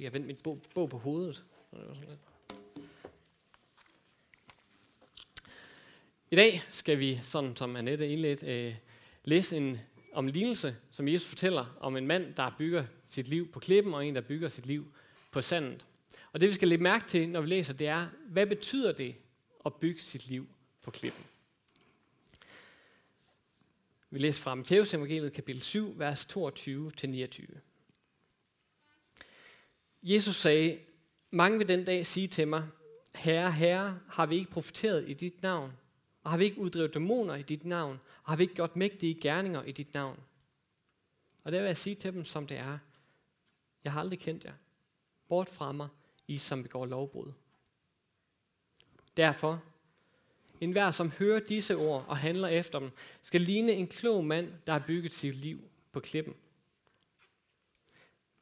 fik 0.00 0.04
jeg 0.04 0.12
vendt 0.12 0.26
mit 0.26 0.42
bog, 0.42 0.62
bog 0.74 0.90
på 0.90 0.98
hovedet. 0.98 1.44
Det 1.70 1.88
var 1.88 1.94
sådan 1.94 2.08
lidt. 2.08 2.20
I 6.30 6.36
dag 6.36 6.62
skal 6.70 6.98
vi, 6.98 7.18
sådan 7.22 7.56
som 7.56 7.76
Annette 7.76 8.08
indledt, 8.08 8.42
øh, 8.42 8.74
læse 9.24 9.56
en, 9.56 9.78
om 10.12 10.26
en 10.26 10.30
lignelse, 10.30 10.76
som 10.90 11.08
Jesus 11.08 11.28
fortæller 11.28 11.76
om 11.80 11.96
en 11.96 12.06
mand, 12.06 12.34
der 12.34 12.54
bygger 12.58 12.84
sit 13.06 13.28
liv 13.28 13.52
på 13.52 13.60
klippen, 13.60 13.94
og 13.94 14.06
en, 14.06 14.14
der 14.14 14.20
bygger 14.20 14.48
sit 14.48 14.66
liv 14.66 14.92
på 15.30 15.42
sandet. 15.42 15.86
Og 16.32 16.40
det 16.40 16.48
vi 16.48 16.54
skal 16.54 16.68
lægge 16.68 16.82
mærke 16.82 17.08
til, 17.08 17.28
når 17.28 17.40
vi 17.40 17.46
læser, 17.46 17.72
det 17.72 17.86
er, 17.86 18.06
hvad 18.26 18.46
betyder 18.46 18.92
det 18.92 19.14
at 19.66 19.74
bygge 19.74 20.00
sit 20.00 20.28
liv 20.28 20.48
på 20.82 20.90
klippen? 20.90 21.24
Vi 24.10 24.18
læser 24.18 24.42
fra 24.42 24.54
Matteus 24.54 24.94
evangeliet 24.94 25.32
kapitel 25.32 25.62
7, 25.62 25.98
vers 25.98 26.26
22-29. 26.36 27.69
Jesus 30.02 30.36
sagde, 30.36 30.78
mange 31.30 31.58
vil 31.58 31.68
den 31.68 31.84
dag 31.84 32.06
sige 32.06 32.28
til 32.28 32.48
mig, 32.48 32.68
Herre, 33.14 33.52
Herre, 33.52 34.00
har 34.08 34.26
vi 34.26 34.36
ikke 34.36 34.50
profeteret 34.50 35.08
i 35.08 35.14
dit 35.14 35.42
navn? 35.42 35.72
Og 36.22 36.30
har 36.30 36.38
vi 36.38 36.44
ikke 36.44 36.58
uddrevet 36.58 36.94
dæmoner 36.94 37.34
i 37.34 37.42
dit 37.42 37.64
navn? 37.64 38.00
Og 38.22 38.30
har 38.30 38.36
vi 38.36 38.42
ikke 38.42 38.54
gjort 38.54 38.76
mægtige 38.76 39.20
gerninger 39.20 39.62
i 39.62 39.72
dit 39.72 39.94
navn? 39.94 40.20
Og 41.44 41.52
det 41.52 41.60
vil 41.60 41.66
jeg 41.66 41.76
sige 41.76 41.94
til 41.94 42.12
dem, 42.12 42.24
som 42.24 42.46
det 42.46 42.56
er. 42.56 42.78
Jeg 43.84 43.92
har 43.92 44.00
aldrig 44.00 44.18
kendt 44.18 44.44
jer. 44.44 44.52
Bort 45.28 45.48
fra 45.48 45.72
mig, 45.72 45.88
I 46.28 46.38
som 46.38 46.62
begår 46.62 46.86
lovbrud. 46.86 47.32
Derfor, 49.16 49.62
en 50.60 50.72
hver 50.72 50.90
som 50.90 51.10
hører 51.10 51.40
disse 51.40 51.76
ord 51.76 52.04
og 52.08 52.16
handler 52.16 52.48
efter 52.48 52.78
dem, 52.78 52.90
skal 53.22 53.40
ligne 53.40 53.72
en 53.72 53.86
klog 53.86 54.24
mand, 54.24 54.52
der 54.66 54.72
har 54.72 54.84
bygget 54.86 55.12
sit 55.12 55.34
liv 55.34 55.60
på 55.92 56.00
klippen. 56.00 56.34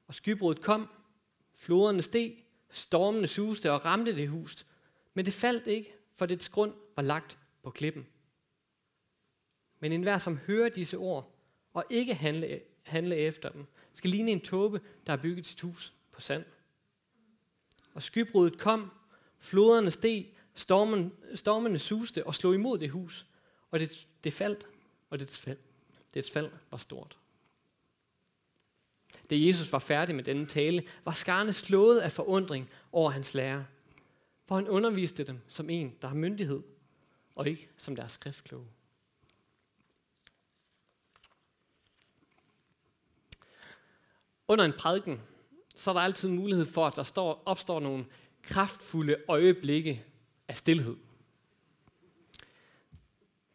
Og 0.06 0.14
skybruddet 0.14 0.64
kom, 0.64 0.88
floderne 1.58 2.02
steg, 2.02 2.44
stormene 2.70 3.26
suste 3.26 3.72
og 3.72 3.84
ramte 3.84 4.14
det 4.16 4.28
hus, 4.28 4.66
men 5.14 5.24
det 5.24 5.32
faldt 5.34 5.66
ikke, 5.66 5.94
for 6.16 6.26
dets 6.26 6.48
grund 6.48 6.72
var 6.96 7.02
lagt 7.02 7.38
på 7.62 7.70
klippen. 7.70 8.06
Men 9.80 9.92
enhver, 9.92 10.18
som 10.18 10.36
hører 10.36 10.68
disse 10.68 10.96
ord 10.96 11.34
og 11.74 11.84
ikke 11.90 12.14
handle, 12.14 12.60
handle 12.82 13.16
efter 13.16 13.48
dem, 13.48 13.66
skal 13.94 14.10
ligne 14.10 14.32
en 14.32 14.40
tåbe, 14.40 14.80
der 15.06 15.12
har 15.12 15.22
bygget 15.22 15.46
sit 15.46 15.60
hus 15.60 15.92
på 16.12 16.20
sand. 16.20 16.44
Og 17.94 18.02
skybruddet 18.02 18.58
kom, 18.58 18.90
floderne 19.38 19.90
steg, 19.90 20.34
stormen, 20.54 21.12
stormene 21.34 21.78
suste 21.78 22.26
og 22.26 22.34
slog 22.34 22.54
imod 22.54 22.78
det 22.78 22.90
hus, 22.90 23.26
og 23.70 23.80
det, 23.80 24.06
det 24.24 24.32
faldt, 24.32 24.68
og 25.10 25.18
dets 25.18 25.38
fald, 25.38 25.58
dets 26.14 26.30
fald 26.30 26.50
var 26.70 26.78
stort. 26.78 27.18
Da 29.30 29.36
Jesus 29.38 29.72
var 29.72 29.78
færdig 29.78 30.14
med 30.14 30.24
denne 30.24 30.46
tale, 30.46 30.82
var 31.04 31.12
skarne 31.12 31.52
slået 31.52 31.98
af 31.98 32.12
forundring 32.12 32.70
over 32.92 33.10
hans 33.10 33.34
lærer, 33.34 33.64
for 34.46 34.54
han 34.54 34.68
underviste 34.68 35.24
dem 35.24 35.40
som 35.48 35.70
en, 35.70 35.94
der 36.02 36.08
har 36.08 36.14
myndighed, 36.14 36.62
og 37.34 37.48
ikke 37.48 37.68
som 37.76 37.96
deres 37.96 38.12
skriftkloge. 38.12 38.66
Under 44.48 44.64
en 44.64 44.72
prædiken, 44.72 45.20
så 45.76 45.90
er 45.90 45.94
der 45.94 46.00
altid 46.00 46.28
mulighed 46.28 46.66
for, 46.66 46.86
at 46.86 46.96
der 46.96 47.02
står, 47.02 47.42
opstår 47.46 47.80
nogle 47.80 48.06
kraftfulde 48.42 49.16
øjeblikke 49.28 50.04
af 50.48 50.56
stillhed. 50.56 50.96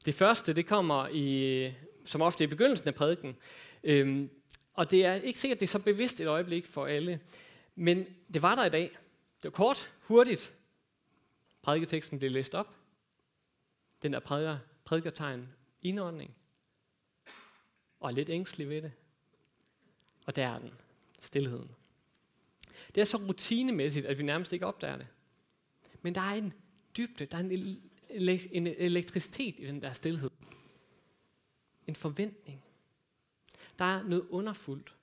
Det 0.05 0.15
første, 0.15 0.53
det 0.53 0.65
kommer 0.65 1.07
i, 1.07 1.71
som 2.05 2.21
ofte 2.21 2.43
i 2.43 2.47
begyndelsen 2.47 2.87
af 2.87 2.95
prædiken, 2.95 3.35
øhm, 3.83 4.29
og 4.73 4.91
det 4.91 5.05
er 5.05 5.13
ikke 5.13 5.39
sikkert, 5.39 5.59
det 5.59 5.65
er 5.65 5.71
så 5.71 5.79
bevidst 5.79 6.19
et 6.19 6.27
øjeblik 6.27 6.65
for 6.65 6.85
alle, 6.85 7.19
men 7.75 8.05
det 8.33 8.41
var 8.41 8.55
der 8.55 8.65
i 8.65 8.69
dag. 8.69 8.89
Det 9.43 9.43
var 9.43 9.49
kort, 9.49 9.93
hurtigt. 10.01 10.53
Prædiketeksten 11.61 12.19
blev 12.19 12.31
læst 12.31 12.55
op. 12.55 12.75
Den 14.01 14.13
der 14.13 14.19
prædiker, 14.19 14.57
prædikertegn 14.85 15.47
indånding. 15.81 16.35
Og 17.99 18.09
er 18.09 18.13
lidt 18.13 18.29
ængstelig 18.29 18.69
ved 18.69 18.81
det. 18.81 18.91
Og 20.25 20.35
der 20.35 20.47
er 20.47 20.59
den. 20.59 20.71
Stilheden. 21.19 21.71
Det 22.95 23.01
er 23.01 23.05
så 23.05 23.17
rutinemæssigt, 23.17 24.05
at 24.05 24.17
vi 24.17 24.23
nærmest 24.23 24.53
ikke 24.53 24.65
opdager 24.65 24.97
det. 24.97 25.07
Men 26.01 26.15
der 26.15 26.21
er 26.21 26.33
en 26.33 26.53
dybde, 26.97 27.25
der 27.25 27.37
er 27.37 27.41
en, 27.41 27.79
en 28.51 28.67
elektricitet 28.67 29.59
i 29.59 29.67
den 29.67 29.81
der 29.81 29.93
stillhed. 29.93 30.31
En 31.87 31.95
forventning. 31.95 32.63
Der 33.79 33.85
er 33.85 34.03
noget 34.03 34.27
underfuldt. 34.29 34.95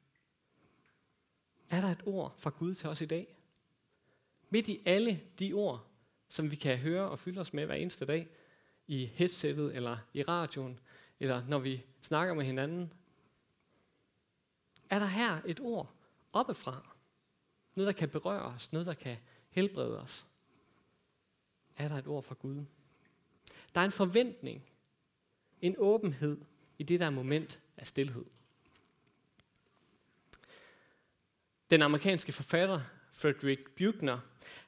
Er 1.71 1.81
der 1.81 1.89
et 1.89 2.03
ord 2.07 2.35
fra 2.39 2.51
Gud 2.51 2.75
til 2.75 2.89
os 2.89 3.01
i 3.01 3.07
dag? 3.07 3.37
Midt 4.51 4.69
i 4.69 4.83
alle 4.87 5.21
de 5.39 5.53
ord, 5.53 5.87
som 6.29 6.51
vi 6.51 6.57
kan 6.57 6.79
høre 6.79 7.11
og 7.11 7.19
fylde 7.19 7.41
os 7.41 7.53
med 7.53 7.67
hver 7.67 7.75
eneste 7.75 8.05
dag, 8.05 8.29
i 8.87 9.07
headsettet 9.07 9.77
eller 9.77 9.99
i 10.15 10.23
radioen, 10.23 10.81
eller 11.21 11.47
når 11.47 11.59
vi 11.59 11.85
snakker 12.03 12.35
med 12.35 12.45
hinanden, 12.45 12.93
er 14.91 14.99
der 14.99 15.07
her 15.07 15.41
et 15.47 15.61
ord 15.61 15.95
oppefra? 16.33 16.97
Noget, 17.75 17.87
der 17.87 17.99
kan 17.99 18.09
berøre 18.09 18.43
os, 18.43 18.73
noget, 18.73 18.87
der 18.87 18.95
kan 18.95 19.17
helbrede 19.51 20.01
os. 20.01 20.27
Er 21.77 21.89
der 21.89 21.97
et 21.97 22.07
ord 22.07 22.23
fra 22.23 22.35
Gud? 22.35 22.65
Der 23.75 23.81
er 23.81 23.85
en 23.85 23.93
forventning, 23.93 24.63
en 25.61 25.75
åbenhed 25.79 26.41
i 26.79 26.83
det 26.83 27.01
der 27.01 27.11
moment 27.11 27.61
af 27.77 27.87
stillhed. 27.87 28.25
Den 31.71 31.83
amerikanske 31.83 32.33
forfatter 32.33 32.81
Frederick 33.13 33.71
Buechner, 33.71 34.19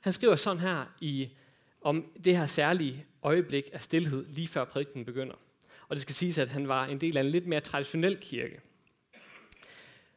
han 0.01 0.13
skriver 0.13 0.37
sådan 0.37 0.61
her 0.61 0.85
i, 1.01 1.31
om 1.81 2.13
det 2.25 2.37
her 2.37 2.47
særlige 2.47 3.07
øjeblik 3.23 3.65
af 3.73 3.83
stillhed, 3.83 4.27
lige 4.29 4.49
før 4.49 4.65
prædiken 4.65 5.05
begynder. 5.05 5.35
Og 5.89 5.97
det 5.97 6.03
skal 6.03 6.15
siges, 6.15 6.39
at 6.39 6.49
han 6.49 6.69
var 6.69 6.87
en 6.87 7.01
del 7.01 7.17
af 7.17 7.21
en 7.21 7.31
lidt 7.31 7.47
mere 7.47 7.61
traditionel 7.61 8.17
kirke. 8.17 8.61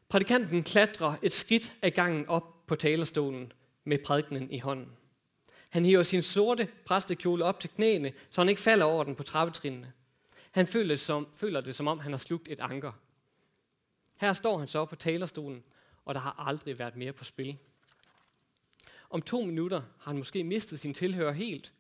Prædikanten 0.09 0.63
klatrer 0.63 1.16
et 1.22 1.34
skridt 1.34 1.74
af 1.81 1.94
gangen 1.94 2.28
op 2.28 2.68
på 2.68 2.75
talerstolen 2.75 3.51
med 3.84 3.97
prædikenen 3.97 4.51
i 4.51 4.59
hånden. 4.59 4.91
Han 5.69 5.85
hiver 5.85 6.03
sin 6.03 6.22
sorte 6.22 6.68
præstekjole 6.85 7.45
op 7.45 7.59
til 7.59 7.69
knæene, 7.69 8.13
så 8.29 8.41
han 8.41 8.50
ikke 8.50 8.62
falder 8.62 8.85
over 8.85 9.03
den 9.03 9.16
på 9.16 9.24
trappetrinene. 9.24 9.94
Han 10.51 10.68
føler 10.68 10.88
det, 10.88 11.00
som, 11.00 11.28
føler 11.34 11.62
det 11.62 11.75
som 11.75 11.88
om, 11.88 12.00
han 12.00 12.12
har 12.12 12.18
slugt 12.18 12.47
et 12.51 12.59
anker. 12.59 12.91
Her 14.22 14.34
står 14.34 14.57
han 14.57 14.68
så 14.68 14.85
på 14.85 14.95
talerstolen 14.95 15.63
og 16.06 16.16
der 16.16 16.22
har 16.22 16.36
aldrig 16.48 16.80
været 16.80 16.96
mere 16.96 17.14
på 17.14 17.24
spil. 17.24 17.58
Om 19.10 19.22
to 19.22 19.42
minutter 19.46 19.80
har 19.80 20.12
han 20.12 20.18
måske 20.18 20.44
mistet 20.44 20.80
sin 20.80 20.94
tilhører 20.94 21.32
helt, 21.32 21.74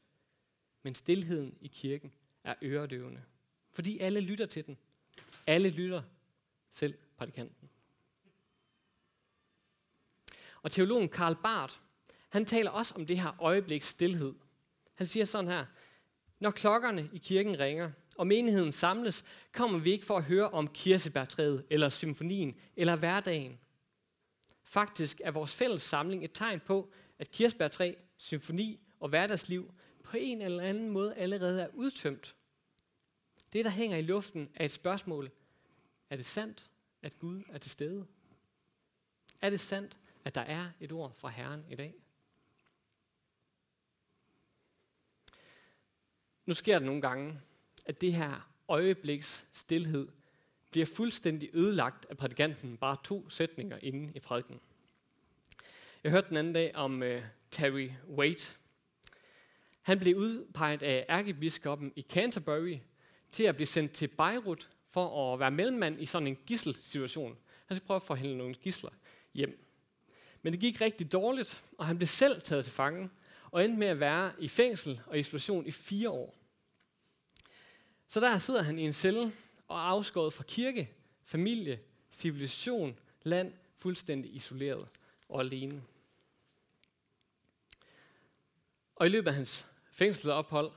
men 0.83 0.95
stillheden 0.95 1.57
i 1.61 1.67
kirken 1.67 2.11
er 2.43 2.55
øredøvende, 2.61 3.21
fordi 3.71 3.99
alle 3.99 4.19
lytter 4.19 4.45
til 4.45 4.65
den. 4.65 4.77
Alle 5.47 5.69
lytter, 5.69 6.01
selv 6.69 6.93
prædikanten. 7.17 7.69
Og 10.61 10.71
teologen 10.71 11.09
Karl 11.09 11.35
Barth, 11.35 11.75
han 12.29 12.45
taler 12.45 12.71
også 12.71 12.95
om 12.95 13.05
det 13.05 13.19
her 13.19 13.41
øjebliks 13.41 13.87
stillhed. 13.87 14.33
Han 14.95 15.07
siger 15.07 15.25
sådan 15.25 15.51
her, 15.51 15.65
når 16.39 16.51
klokkerne 16.51 17.09
i 17.13 17.17
kirken 17.17 17.59
ringer, 17.59 17.91
og 18.17 18.27
menigheden 18.27 18.71
samles, 18.71 19.23
kommer 19.51 19.79
vi 19.79 19.91
ikke 19.91 20.05
for 20.05 20.17
at 20.17 20.23
høre 20.23 20.49
om 20.49 20.67
kirsebærtræet, 20.67 21.65
eller 21.69 21.89
symfonien, 21.89 22.55
eller 22.75 22.95
hverdagen. 22.95 23.59
Faktisk 24.65 25.21
er 25.23 25.31
vores 25.31 25.55
fælles 25.55 25.81
samling 25.81 26.23
et 26.23 26.31
tegn 26.33 26.59
på, 26.59 26.91
at 27.19 27.31
kirsebærtræ, 27.31 27.93
symfoni 28.17 28.79
og 28.99 29.09
hverdagsliv 29.09 29.73
på 30.03 30.17
en 30.17 30.41
eller 30.41 30.63
anden 30.63 30.89
måde 30.89 31.15
allerede 31.15 31.61
er 31.61 31.67
udtømt. 31.73 32.35
Det, 33.53 33.65
der 33.65 33.71
hænger 33.71 33.97
i 33.97 34.01
luften, 34.01 34.49
er 34.55 34.65
et 34.65 34.71
spørgsmål. 34.71 35.31
Er 36.09 36.15
det 36.15 36.25
sandt, 36.25 36.71
at 37.01 37.19
Gud 37.19 37.43
er 37.49 37.57
til 37.57 37.71
stede? 37.71 38.05
Er 39.41 39.49
det 39.49 39.59
sandt, 39.59 39.97
at 40.25 40.35
der 40.35 40.41
er 40.41 40.71
et 40.79 40.91
ord 40.91 41.13
fra 41.17 41.29
Herren 41.29 41.65
i 41.69 41.75
dag? 41.75 41.93
Nu 46.45 46.53
sker 46.53 46.79
det 46.79 46.85
nogle 46.85 47.01
gange, 47.01 47.39
at 47.85 48.01
det 48.01 48.13
her 48.13 48.51
øjebliks 48.67 49.45
stillhed 49.51 50.07
bliver 50.75 50.85
fuldstændig 50.85 51.49
ødelagt 51.53 52.05
af 52.09 52.17
prædikanten 52.17 52.77
bare 52.77 52.97
to 53.03 53.29
sætninger 53.29 53.77
inde 53.81 54.11
i 54.15 54.19
prædiken. 54.19 54.59
Jeg 56.03 56.11
hørte 56.11 56.29
den 56.29 56.37
anden 56.37 56.53
dag 56.53 56.75
om 56.75 57.01
uh, 57.01 57.07
Terry 57.51 57.89
Waite. 58.09 58.57
Han 59.81 59.99
blev 59.99 60.15
udpeget 60.15 60.83
af 60.83 61.05
ærkebiskoppen 61.09 61.93
i 61.95 62.01
Canterbury 62.01 62.77
til 63.31 63.43
at 63.43 63.55
blive 63.55 63.67
sendt 63.67 63.91
til 63.91 64.07
Beirut 64.07 64.69
for 64.91 65.33
at 65.33 65.39
være 65.39 65.51
mellemmand 65.51 66.01
i 66.01 66.05
sådan 66.05 66.27
en 66.27 66.37
gisselsituation. 66.45 67.37
Han 67.65 67.77
skulle 67.77 67.87
prøve 67.87 67.95
at 67.95 68.03
forhandle 68.03 68.37
nogle 68.37 68.55
gisler 68.55 68.91
hjem. 69.33 69.67
Men 70.41 70.53
det 70.53 70.61
gik 70.61 70.81
rigtig 70.81 71.11
dårligt, 71.11 71.63
og 71.77 71.85
han 71.85 71.97
blev 71.97 72.07
selv 72.07 72.41
taget 72.41 72.65
til 72.65 72.73
fange 72.73 73.09
og 73.51 73.65
endte 73.65 73.79
med 73.79 73.87
at 73.87 73.99
være 73.99 74.31
i 74.39 74.47
fængsel 74.47 75.01
og 75.05 75.19
isolation 75.19 75.65
i 75.65 75.71
fire 75.71 76.09
år. 76.09 76.35
Så 78.07 78.19
der 78.19 78.37
sidder 78.37 78.61
han 78.61 78.79
i 78.79 78.81
en 78.81 78.93
celle 78.93 79.31
og 79.67 79.89
afskåret 79.89 80.33
fra 80.33 80.43
kirke, 80.43 80.91
familie, 81.23 81.79
civilisation, 82.09 82.99
land, 83.23 83.53
fuldstændig 83.77 84.35
isoleret 84.35 84.87
og 85.29 85.39
alene. 85.39 85.83
Og 88.95 89.05
i 89.05 89.09
løbet 89.09 89.27
af 89.27 89.33
hans 89.33 89.65
fængselsophold, 89.91 90.71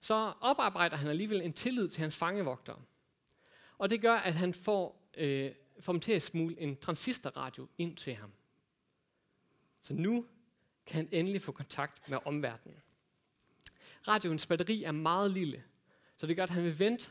så 0.00 0.32
oparbejder 0.40 0.96
han 0.96 1.08
alligevel 1.08 1.42
en 1.42 1.52
tillid 1.52 1.88
til 1.88 2.00
hans 2.00 2.16
fangevogtere. 2.16 2.82
Og 3.78 3.90
det 3.90 4.00
gør, 4.00 4.14
at 4.14 4.34
han 4.34 4.54
får, 4.54 5.10
øh, 5.16 5.52
får 5.80 5.92
dem 5.92 6.00
til 6.00 6.12
at 6.12 6.22
smule 6.22 6.60
en 6.60 6.76
transistorradio 6.76 7.68
ind 7.78 7.96
til 7.96 8.14
ham. 8.14 8.32
Så 9.82 9.94
nu 9.94 10.26
kan 10.86 10.96
han 10.96 11.08
endelig 11.12 11.42
få 11.42 11.52
kontakt 11.52 12.10
med 12.10 12.18
omverdenen. 12.24 12.82
Radioens 14.08 14.46
batteri 14.46 14.82
er 14.84 14.92
meget 14.92 15.30
lille, 15.30 15.64
så 16.16 16.26
det 16.26 16.36
gør, 16.36 16.42
at 16.42 16.50
han 16.50 16.64
vil 16.64 16.78
vente 16.78 17.10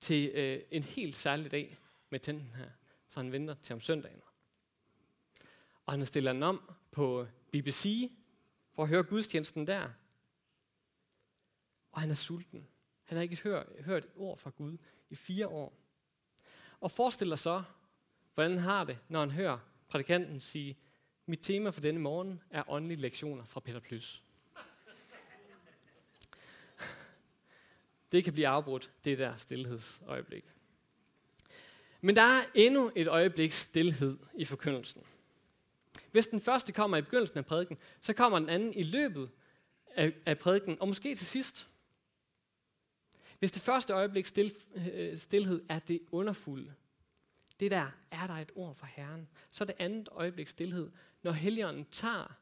til 0.00 0.30
øh, 0.34 0.62
en 0.70 0.82
helt 0.82 1.16
særlig 1.16 1.50
dag 1.50 1.78
med 2.10 2.20
tænden 2.20 2.54
her, 2.56 2.70
så 3.08 3.20
han 3.20 3.32
venter 3.32 3.54
til 3.54 3.72
om 3.72 3.80
søndagen. 3.80 4.20
Og 5.86 5.92
han 5.92 6.06
stiller 6.06 6.32
den 6.32 6.42
om 6.42 6.70
på 6.90 7.26
BBC 7.50 8.12
for 8.74 8.82
at 8.82 8.88
høre 8.88 9.02
gudstjenesten 9.02 9.66
der. 9.66 9.88
Og 11.92 12.00
han 12.00 12.10
er 12.10 12.14
sulten. 12.14 12.68
Han 13.04 13.16
har 13.16 13.22
ikke 13.22 13.42
hørt, 13.42 13.66
hørt 13.80 14.04
et 14.04 14.10
ord 14.16 14.38
fra 14.38 14.50
Gud 14.50 14.76
i 15.10 15.14
fire 15.14 15.48
år. 15.48 15.78
Og 16.80 16.90
forestiller 16.90 17.36
så, 17.36 17.62
hvordan 18.34 18.50
han 18.50 18.60
har 18.60 18.84
det, 18.84 18.98
når 19.08 19.20
han 19.20 19.30
hører 19.30 19.58
prædikanten 19.88 20.40
sige, 20.40 20.78
mit 21.26 21.40
tema 21.42 21.70
for 21.70 21.80
denne 21.80 22.00
morgen 22.00 22.42
er 22.50 22.70
åndelige 22.70 23.00
lektioner 23.00 23.44
fra 23.44 23.60
Peter 23.60 23.80
Plys. 23.80 24.22
Det 28.12 28.24
kan 28.24 28.32
blive 28.32 28.48
afbrudt, 28.48 28.90
det 29.04 29.18
der 29.18 29.36
stillhedsøjeblik. 29.36 30.44
Men 32.00 32.16
der 32.16 32.22
er 32.22 32.42
endnu 32.54 32.90
et 32.96 33.08
øjeblik 33.08 33.52
stillhed 33.52 34.18
i 34.34 34.44
forkyndelsen. 34.44 35.02
Hvis 36.10 36.26
den 36.26 36.40
første 36.40 36.72
kommer 36.72 36.96
i 36.96 37.02
begyndelsen 37.02 37.38
af 37.38 37.46
prædiken, 37.46 37.78
så 38.00 38.12
kommer 38.12 38.38
den 38.38 38.48
anden 38.48 38.74
i 38.74 38.82
løbet 38.82 39.30
af, 39.94 40.12
af 40.26 40.38
prædiken, 40.38 40.76
og 40.80 40.88
måske 40.88 41.14
til 41.14 41.26
sidst. 41.26 41.68
Hvis 43.38 43.52
det 43.52 43.62
første 43.62 43.92
øjeblik 43.92 44.26
stil, 44.26 44.54
øh, 44.92 45.18
stillhed 45.18 45.62
er 45.68 45.78
det 45.78 46.00
underfulde, 46.10 46.74
det 47.60 47.70
der, 47.70 47.90
er 48.10 48.26
der 48.26 48.34
et 48.34 48.50
ord 48.54 48.74
fra 48.74 48.86
Herren, 48.90 49.28
så 49.50 49.64
er 49.64 49.66
det 49.66 49.76
andet 49.78 50.08
øjeblik 50.12 50.48
stillhed, 50.48 50.90
når 51.22 51.32
Helligånden 51.32 51.86
tager 51.92 52.38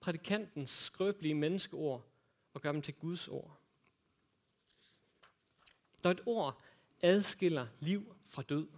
prædikantens 0.00 0.70
skrøbelige 0.70 1.34
menneskeord 1.34 2.04
og 2.54 2.62
gør 2.62 2.72
dem 2.72 2.82
til 2.82 2.94
Guds 2.94 3.28
ord. 3.28 3.55
Når 6.06 6.10
et 6.10 6.22
ord 6.26 6.60
adskiller 7.02 7.66
liv 7.80 8.16
fra 8.24 8.42
død, 8.42 8.68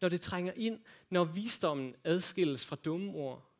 når 0.00 0.08
det 0.08 0.20
trænger 0.20 0.52
ind, 0.52 0.80
når 1.10 1.24
visdommen 1.24 1.94
adskilles 2.04 2.66
fra 2.66 2.76
dumme 2.76 3.12
ord, 3.12 3.50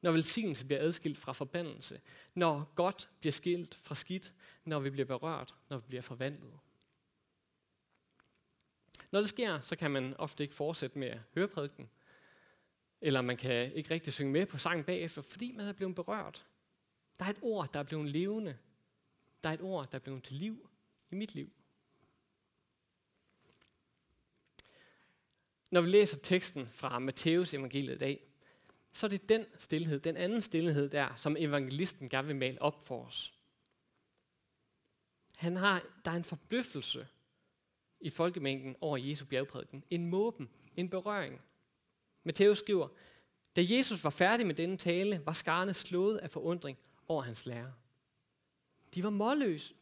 når 0.00 0.12
velsignelse 0.12 0.66
bliver 0.66 0.80
adskilt 0.80 1.18
fra 1.18 1.32
forbandelse, 1.32 2.00
når 2.34 2.72
godt 2.74 3.08
bliver 3.20 3.32
skilt 3.32 3.74
fra 3.74 3.94
skidt, 3.94 4.32
når 4.64 4.80
vi 4.80 4.90
bliver 4.90 5.06
berørt, 5.06 5.54
når 5.68 5.78
vi 5.78 5.84
bliver 5.88 6.02
forvandlet. 6.02 6.58
Når 9.10 9.20
det 9.20 9.28
sker, 9.28 9.60
så 9.60 9.76
kan 9.76 9.90
man 9.90 10.14
ofte 10.18 10.44
ikke 10.44 10.54
fortsætte 10.54 10.98
med 10.98 11.08
at 11.08 11.20
høre 11.34 11.48
prædiken, 11.48 11.90
eller 13.00 13.20
man 13.20 13.36
kan 13.36 13.72
ikke 13.72 13.90
rigtig 13.90 14.12
synge 14.12 14.32
med 14.32 14.46
på 14.46 14.58
sangen 14.58 14.84
bagefter, 14.84 15.22
fordi 15.22 15.52
man 15.52 15.66
er 15.66 15.72
blevet 15.72 15.94
berørt. 15.94 16.46
Der 17.18 17.24
er 17.24 17.30
et 17.30 17.38
ord, 17.42 17.72
der 17.72 17.80
er 17.80 17.84
blevet 17.84 18.08
levende. 18.08 18.58
Der 19.44 19.50
er 19.50 19.54
et 19.54 19.62
ord, 19.62 19.90
der 19.90 19.98
er 19.98 20.02
blevet 20.02 20.22
til 20.22 20.36
liv 20.36 20.68
i 21.12 21.14
mit 21.14 21.34
liv. 21.34 21.52
Når 25.70 25.80
vi 25.80 25.88
læser 25.88 26.18
teksten 26.18 26.68
fra 26.68 26.98
Matteus 26.98 27.54
evangeliet 27.54 27.94
i 27.94 27.98
dag, 27.98 28.26
så 28.92 29.06
er 29.06 29.10
det 29.10 29.28
den 29.28 29.46
stillhed, 29.58 30.00
den 30.00 30.16
anden 30.16 30.40
stillhed 30.40 30.88
der, 30.88 31.14
som 31.16 31.36
evangelisten 31.38 32.08
gerne 32.08 32.26
vil 32.26 32.36
male 32.36 32.62
op 32.62 32.86
for 32.86 33.04
os. 33.04 33.34
Han 35.36 35.56
har, 35.56 35.86
der 36.04 36.10
er 36.10 36.16
en 36.16 36.24
forbløffelse 36.24 37.06
i 38.00 38.10
folkemængden 38.10 38.76
over 38.80 38.96
Jesu 38.96 39.24
bjergprædiken. 39.24 39.84
En 39.90 40.06
måben, 40.06 40.50
en 40.76 40.90
berøring. 40.90 41.40
Matthæus 42.24 42.58
skriver, 42.58 42.88
da 43.56 43.62
Jesus 43.64 44.04
var 44.04 44.10
færdig 44.10 44.46
med 44.46 44.54
denne 44.54 44.76
tale, 44.76 45.22
var 45.26 45.32
skarne 45.32 45.74
slået 45.74 46.18
af 46.18 46.30
forundring 46.30 46.78
over 47.08 47.22
hans 47.22 47.46
lære. 47.46 47.74
De 48.94 49.02
var 49.02 49.10
målløse. 49.10 49.74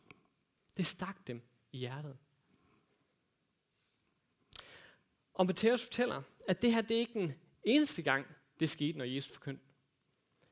Det 0.76 0.86
stak 0.86 1.26
dem 1.26 1.42
i 1.72 1.78
hjertet. 1.78 2.16
Og 5.34 5.46
Matthæus 5.46 5.82
fortæller, 5.82 6.22
at 6.48 6.62
det 6.62 6.72
her 6.74 6.80
det 6.80 6.94
er 6.94 6.98
ikke 6.98 7.20
den 7.20 7.34
eneste 7.64 8.02
gang, 8.02 8.26
det 8.60 8.70
skete, 8.70 8.98
når 8.98 9.04
Jesus 9.04 9.32
forkyndte. 9.32 9.64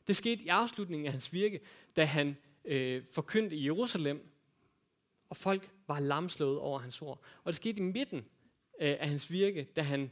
Det 0.07 0.17
skete 0.17 0.45
i 0.45 0.49
afslutningen 0.49 1.07
af 1.07 1.13
hans 1.13 1.33
virke, 1.33 1.61
da 1.97 2.05
han 2.05 2.37
øh, 2.65 3.05
forkyndte 3.13 3.57
i 3.57 3.65
Jerusalem, 3.65 4.31
og 5.29 5.37
folk 5.37 5.71
var 5.87 6.01
lamslået 6.01 6.59
over 6.59 6.79
hans 6.79 7.03
ord. 7.03 7.23
Og 7.45 7.47
det 7.47 7.57
skete 7.57 7.79
i 7.79 7.83
midten 7.83 8.19
øh, 8.81 8.97
af 9.01 9.09
hans 9.09 9.31
virke, 9.31 9.65
da 9.77 9.83
han 9.83 10.11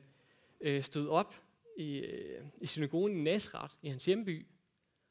øh, 0.60 0.82
stod 0.82 1.08
op 1.08 1.42
i, 1.76 1.98
øh, 1.98 2.46
i 2.60 2.66
synagogen 2.66 3.16
i 3.16 3.22
Nazareth, 3.22 3.74
i 3.82 3.88
hans 3.88 4.04
hjemby, 4.04 4.46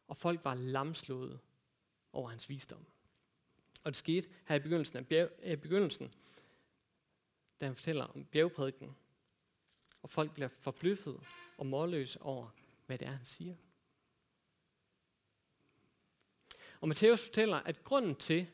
og 0.08 0.18
folk 0.18 0.44
var 0.44 0.56
lamslået 0.56 1.40
over 2.14 2.30
hans 2.30 2.50
visdom. 2.50 2.86
Og 3.86 3.92
det 3.92 3.98
skete 3.98 4.30
her 4.46 4.56
i 4.56 4.60
begyndelsen 4.60 4.98
af 4.98 5.08
bjerg, 5.08 5.30
øh, 5.44 5.58
begyndelsen, 5.58 6.14
da 7.62 7.66
han 7.66 7.76
fortæller 7.76 8.04
om 8.04 8.26
bjergprædiken, 8.26 8.96
og 10.02 10.10
folk 10.10 10.34
bliver 10.34 10.48
forbløffet 10.48 11.20
og 11.58 11.66
målløse 11.66 12.22
over, 12.22 12.50
hvad 12.86 12.98
det 12.98 13.08
er, 13.08 13.12
han 13.12 13.26
siger. 13.26 13.56
Og 16.82 16.88
Matthæus 16.88 17.26
fortæller, 17.26 17.58
at 17.58 17.84
grunden 17.84 18.16
til, 18.16 18.48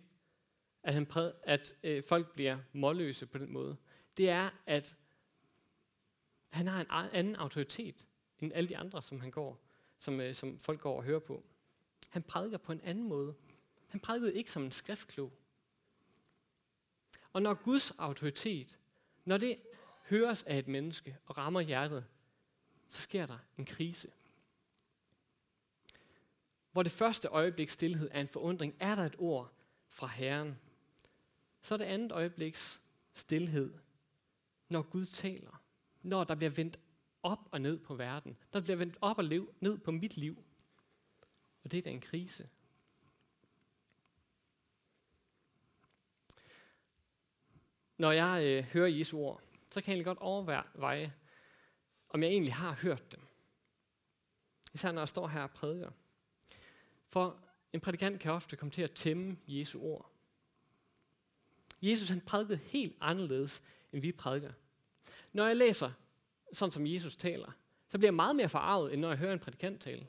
at, 0.84 0.94
han 0.94 1.06
præd, 1.06 1.34
at 1.44 1.76
øh, 1.84 2.04
folk 2.04 2.34
bliver 2.34 2.60
målløse 2.74 3.26
på 3.26 3.38
den 3.38 3.52
måde, 3.52 3.78
det 4.18 4.30
er, 4.30 4.50
at 4.66 4.96
han 6.50 6.68
har 6.68 6.82
en 6.82 7.10
anden 7.14 7.36
autoritet 7.36 8.06
end 8.40 8.54
alle 8.54 8.70
de 8.70 8.78
andre, 8.78 9.02
som 9.02 9.20
han 9.20 9.32
går, 9.32 9.64
som, 10.00 10.20
øh, 10.20 10.36
som 10.36 10.58
folk 10.60 10.82
går 10.82 10.98
og 10.98 11.04
hører 11.04 11.20
på. 11.20 11.44
Han 12.10 12.24
prædiker 12.24 12.58
på 12.58 12.72
en 12.72 12.82
anden 12.82 13.08
måde. 13.08 13.36
Han 13.92 14.00
prædikede 14.00 14.34
ikke 14.34 14.52
som 14.52 14.64
en 14.64 14.72
skriftklog. 14.72 15.32
Og 17.34 17.42
når 17.42 17.54
Guds 17.54 17.92
autoritet, 17.92 18.78
når 19.26 19.38
det 19.38 19.60
høres 20.10 20.44
af 20.44 20.58
et 20.58 20.68
menneske 20.68 21.18
og 21.26 21.38
rammer 21.38 21.62
hjertet, 21.62 22.06
så 22.88 23.02
sker 23.02 23.26
der 23.26 23.38
en 23.58 23.66
krise. 23.66 24.12
Hvor 26.72 26.84
det 26.84 26.92
første 26.92 27.28
øjeblik 27.28 27.70
stillhed 27.70 28.10
er 28.12 28.22
en 28.22 28.28
forundring, 28.28 28.76
er 28.80 28.96
der 28.96 29.06
et 29.06 29.16
ord 29.18 29.54
fra 29.88 30.08
Herren. 30.08 30.60
Så 31.62 31.74
er 31.74 31.78
det 31.78 31.86
andet 31.86 32.12
øjebliks 32.12 32.82
stillhed, 33.14 33.74
når 34.70 34.82
Gud 34.82 35.06
taler. 35.06 35.64
Når 36.02 36.24
der 36.24 36.36
bliver 36.36 36.50
vendt 36.50 36.80
op 37.24 37.50
og 37.52 37.62
ned 37.62 37.80
på 37.80 37.96
verden. 37.96 38.38
Når 38.54 38.60
der 38.60 38.64
bliver 38.64 38.78
vendt 38.78 38.98
op 39.02 39.18
og 39.18 39.26
ned 39.60 39.78
på 39.78 39.92
mit 39.92 40.18
liv. 40.18 40.44
Og 41.64 41.72
det 41.72 41.78
er 41.78 41.82
da 41.82 41.90
en 41.90 42.02
krise. 42.02 42.50
Når 48.02 48.12
jeg 48.12 48.44
øh, 48.44 48.64
hører 48.64 48.88
Jesu 48.88 49.18
ord, 49.18 49.42
så 49.70 49.82
kan 49.82 49.88
jeg 49.88 49.94
egentlig 49.94 50.06
godt 50.06 50.20
overveje, 50.20 51.14
om 52.10 52.24
jeg 52.24 52.32
egentlig 52.32 52.54
har 52.54 52.74
hørt 52.74 53.12
dem. 53.12 53.20
Især 54.74 54.92
når 54.92 55.02
jeg 55.02 55.10
står 55.10 55.28
her 55.28 55.42
og 55.42 55.52
prædiker. 55.52 55.92
For 57.08 57.38
en 57.74 57.80
prædikant 57.80 58.20
kan 58.20 58.32
ofte 58.32 58.56
komme 58.56 58.72
til 58.72 58.82
at 58.82 58.92
tæmme 58.92 59.38
Jesu 59.48 59.82
ord. 59.82 60.12
Jesus 61.82 62.10
han 62.10 62.22
prædikede 62.22 62.58
helt 62.58 62.98
anderledes, 63.02 63.64
end 63.92 64.02
vi 64.02 64.12
prædiker. 64.12 64.54
Når 65.34 65.48
jeg 65.48 65.56
læser, 65.56 65.92
sådan 66.54 66.72
som 66.72 66.88
Jesus 66.88 67.16
taler, 67.16 67.52
så 67.90 67.98
bliver 67.98 68.08
jeg 68.08 68.16
meget 68.16 68.36
mere 68.36 68.50
forarvet, 68.50 68.94
end 68.94 69.02
når 69.02 69.10
jeg 69.10 69.18
hører 69.18 69.34
en 69.34 69.40
prædikant 69.40 69.82
tale. 69.82 70.08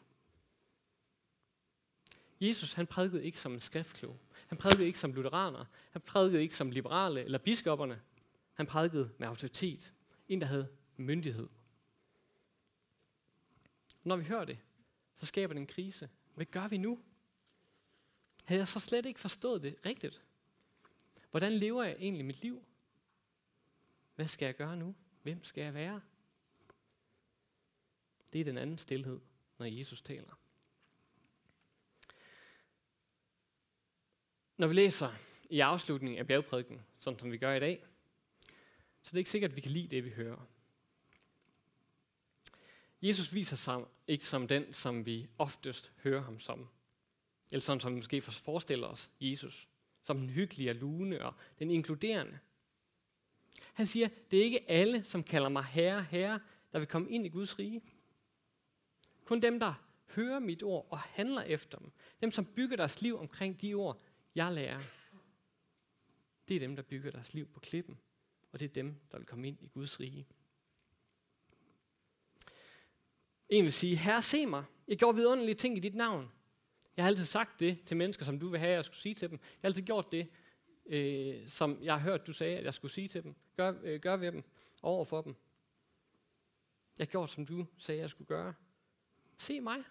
Jesus 2.40 2.72
han 2.72 2.86
prædikede 2.86 3.24
ikke 3.24 3.40
som 3.40 3.52
en 3.52 3.60
skriftklog. 3.60 4.18
Han 4.52 4.58
prædikede 4.58 4.86
ikke 4.86 4.98
som 4.98 5.12
lutheraner. 5.12 5.64
Han 5.90 6.02
prædikede 6.02 6.42
ikke 6.42 6.54
som 6.54 6.70
liberale 6.70 7.24
eller 7.24 7.38
biskopperne. 7.38 8.00
Han 8.54 8.66
prædikede 8.66 9.10
med 9.18 9.28
autoritet. 9.28 9.92
En, 10.28 10.40
der 10.40 10.46
havde 10.46 10.68
myndighed. 10.96 11.48
Når 14.04 14.16
vi 14.16 14.24
hører 14.24 14.44
det, 14.44 14.58
så 15.16 15.26
skaber 15.26 15.54
det 15.54 15.60
en 15.60 15.66
krise. 15.66 16.08
Hvad 16.34 16.46
gør 16.46 16.68
vi 16.68 16.76
nu? 16.76 17.00
Havde 18.44 18.58
jeg 18.58 18.68
så 18.68 18.80
slet 18.80 19.06
ikke 19.06 19.20
forstået 19.20 19.62
det 19.62 19.76
rigtigt? 19.86 20.22
Hvordan 21.30 21.52
lever 21.52 21.84
jeg 21.84 21.96
egentlig 21.98 22.24
mit 22.24 22.42
liv? 22.42 22.64
Hvad 24.14 24.26
skal 24.26 24.46
jeg 24.46 24.56
gøre 24.56 24.76
nu? 24.76 24.94
Hvem 25.22 25.44
skal 25.44 25.64
jeg 25.64 25.74
være? 25.74 26.00
Det 28.32 28.40
er 28.40 28.44
den 28.44 28.58
anden 28.58 28.78
stillhed, 28.78 29.20
når 29.58 29.66
Jesus 29.66 30.02
taler. 30.02 30.41
Når 34.62 34.68
vi 34.68 34.74
læser 34.74 35.12
i 35.50 35.60
afslutningen 35.60 36.18
af 36.18 36.26
bjergprædiken, 36.26 36.82
som, 36.98 37.18
som 37.18 37.32
vi 37.32 37.38
gør 37.38 37.54
i 37.54 37.60
dag, 37.60 37.84
så 39.02 39.10
det 39.10 39.12
er 39.12 39.18
ikke 39.18 39.30
sikkert, 39.30 39.50
at 39.50 39.56
vi 39.56 39.60
kan 39.60 39.70
lide 39.70 39.88
det, 39.88 40.04
vi 40.04 40.10
hører. 40.10 40.46
Jesus 43.02 43.34
viser 43.34 43.56
sig 43.56 43.84
ikke 44.06 44.26
som 44.26 44.48
den, 44.48 44.72
som 44.72 45.06
vi 45.06 45.26
oftest 45.38 45.92
hører 46.02 46.22
ham 46.22 46.40
som. 46.40 46.68
Eller 47.52 47.60
sådan, 47.60 47.80
som 47.80 47.92
vi 47.92 47.96
måske 47.96 48.20
forestiller 48.20 48.86
os 48.86 49.10
Jesus. 49.20 49.68
Som 50.02 50.18
den 50.18 50.30
hyggelige 50.30 50.70
og 50.70 50.76
lune 50.76 51.24
og 51.24 51.34
den 51.58 51.70
inkluderende. 51.70 52.38
Han 53.72 53.86
siger, 53.86 54.08
det 54.30 54.38
er 54.38 54.44
ikke 54.44 54.70
alle, 54.70 55.04
som 55.04 55.24
kalder 55.24 55.48
mig 55.48 55.64
herre, 55.64 56.02
herre, 56.02 56.40
der 56.72 56.78
vil 56.78 56.88
komme 56.88 57.10
ind 57.10 57.26
i 57.26 57.28
Guds 57.28 57.58
rige. 57.58 57.82
Kun 59.24 59.42
dem, 59.42 59.60
der 59.60 59.74
hører 60.14 60.38
mit 60.38 60.62
ord 60.62 60.86
og 60.90 60.98
handler 60.98 61.42
efter 61.42 61.78
dem. 61.78 61.92
Dem, 62.20 62.30
som 62.30 62.44
bygger 62.44 62.76
deres 62.76 63.02
liv 63.02 63.18
omkring 63.18 63.60
de 63.60 63.74
ord, 63.74 64.00
jeg 64.34 64.52
lærer. 64.52 64.80
Det 66.48 66.56
er 66.56 66.60
dem, 66.60 66.76
der 66.76 66.82
bygger 66.82 67.10
deres 67.10 67.34
liv 67.34 67.48
på 67.48 67.60
klippen. 67.60 67.98
Og 68.52 68.60
det 68.60 68.64
er 68.68 68.72
dem, 68.72 69.00
der 69.10 69.18
vil 69.18 69.26
komme 69.26 69.48
ind 69.48 69.62
i 69.62 69.68
Guds 69.68 70.00
rige. 70.00 70.26
En 73.48 73.64
vil 73.64 73.72
sige, 73.72 73.96
herre 73.96 74.22
se 74.22 74.46
mig, 74.46 74.64
jeg 74.88 74.98
gjorde 74.98 75.16
vidunderlige 75.16 75.54
ting 75.54 75.76
i 75.76 75.80
dit 75.80 75.94
navn. 75.94 76.32
Jeg 76.96 77.04
har 77.04 77.08
altid 77.08 77.24
sagt 77.24 77.60
det 77.60 77.82
til 77.86 77.96
mennesker, 77.96 78.24
som 78.24 78.38
du 78.38 78.48
vil 78.48 78.60
have, 78.60 78.70
at 78.70 78.76
jeg 78.76 78.84
skulle 78.84 79.00
sige 79.00 79.14
til 79.14 79.30
dem. 79.30 79.38
Jeg 79.42 79.58
har 79.60 79.68
altid 79.68 79.82
gjort 79.82 80.12
det, 80.12 80.28
øh, 80.86 81.48
som 81.48 81.82
jeg 81.82 81.94
har 81.94 82.00
hørt, 82.00 82.26
du 82.26 82.32
sagde, 82.32 82.58
at 82.58 82.64
jeg 82.64 82.74
skulle 82.74 82.92
sige 82.92 83.08
til 83.08 83.22
dem. 83.22 83.34
Gør, 83.56 83.74
øh, 83.82 84.00
gør 84.00 84.16
ved 84.16 84.32
dem, 84.32 84.44
over 84.82 85.04
for 85.04 85.22
dem. 85.22 85.34
Jeg 86.98 87.06
har 87.06 87.10
gjort, 87.10 87.30
som 87.30 87.46
du 87.46 87.66
sagde, 87.78 88.00
jeg 88.00 88.10
skulle 88.10 88.28
gøre. 88.28 88.54
Se 89.38 89.60
mig. 89.60 89.82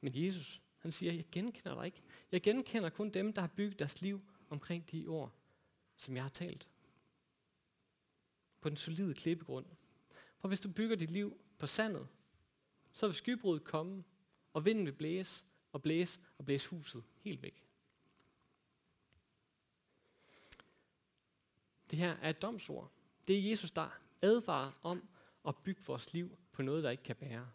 Men 0.00 0.12
Jesus, 0.14 0.62
han 0.86 0.92
siger, 0.92 1.12
jeg 1.12 1.24
genkender 1.32 1.74
dig 1.74 1.86
ikke. 1.86 2.02
Jeg 2.32 2.42
genkender 2.42 2.88
kun 2.90 3.10
dem, 3.10 3.32
der 3.32 3.40
har 3.40 3.48
bygget 3.48 3.78
deres 3.78 4.00
liv 4.00 4.22
omkring 4.50 4.90
de 4.90 5.06
ord, 5.06 5.32
som 5.96 6.14
jeg 6.14 6.24
har 6.24 6.30
talt. 6.30 6.70
På 8.60 8.68
den 8.68 8.76
solide 8.76 9.14
klippegrund. 9.14 9.66
For 10.38 10.48
hvis 10.48 10.60
du 10.60 10.72
bygger 10.72 10.96
dit 10.96 11.10
liv 11.10 11.40
på 11.58 11.66
sandet, 11.66 12.08
så 12.92 13.06
vil 13.06 13.14
skybruddet 13.14 13.64
komme, 13.64 14.04
og 14.52 14.64
vinden 14.64 14.86
vil 14.86 14.92
blæse, 14.92 15.44
og 15.72 15.82
blæse, 15.82 16.20
og 16.38 16.44
blæse 16.44 16.68
huset 16.68 17.04
helt 17.20 17.42
væk. 17.42 17.64
Det 21.90 21.98
her 21.98 22.12
er 22.12 22.30
et 22.30 22.42
domsord. 22.42 22.92
Det 23.28 23.38
er 23.38 23.50
Jesus, 23.50 23.70
der 23.70 23.98
advarer 24.22 24.72
om 24.82 25.08
at 25.48 25.56
bygge 25.56 25.82
vores 25.86 26.12
liv 26.12 26.38
på 26.52 26.62
noget, 26.62 26.84
der 26.84 26.90
ikke 26.90 27.02
kan 27.02 27.16
bære. 27.16 27.50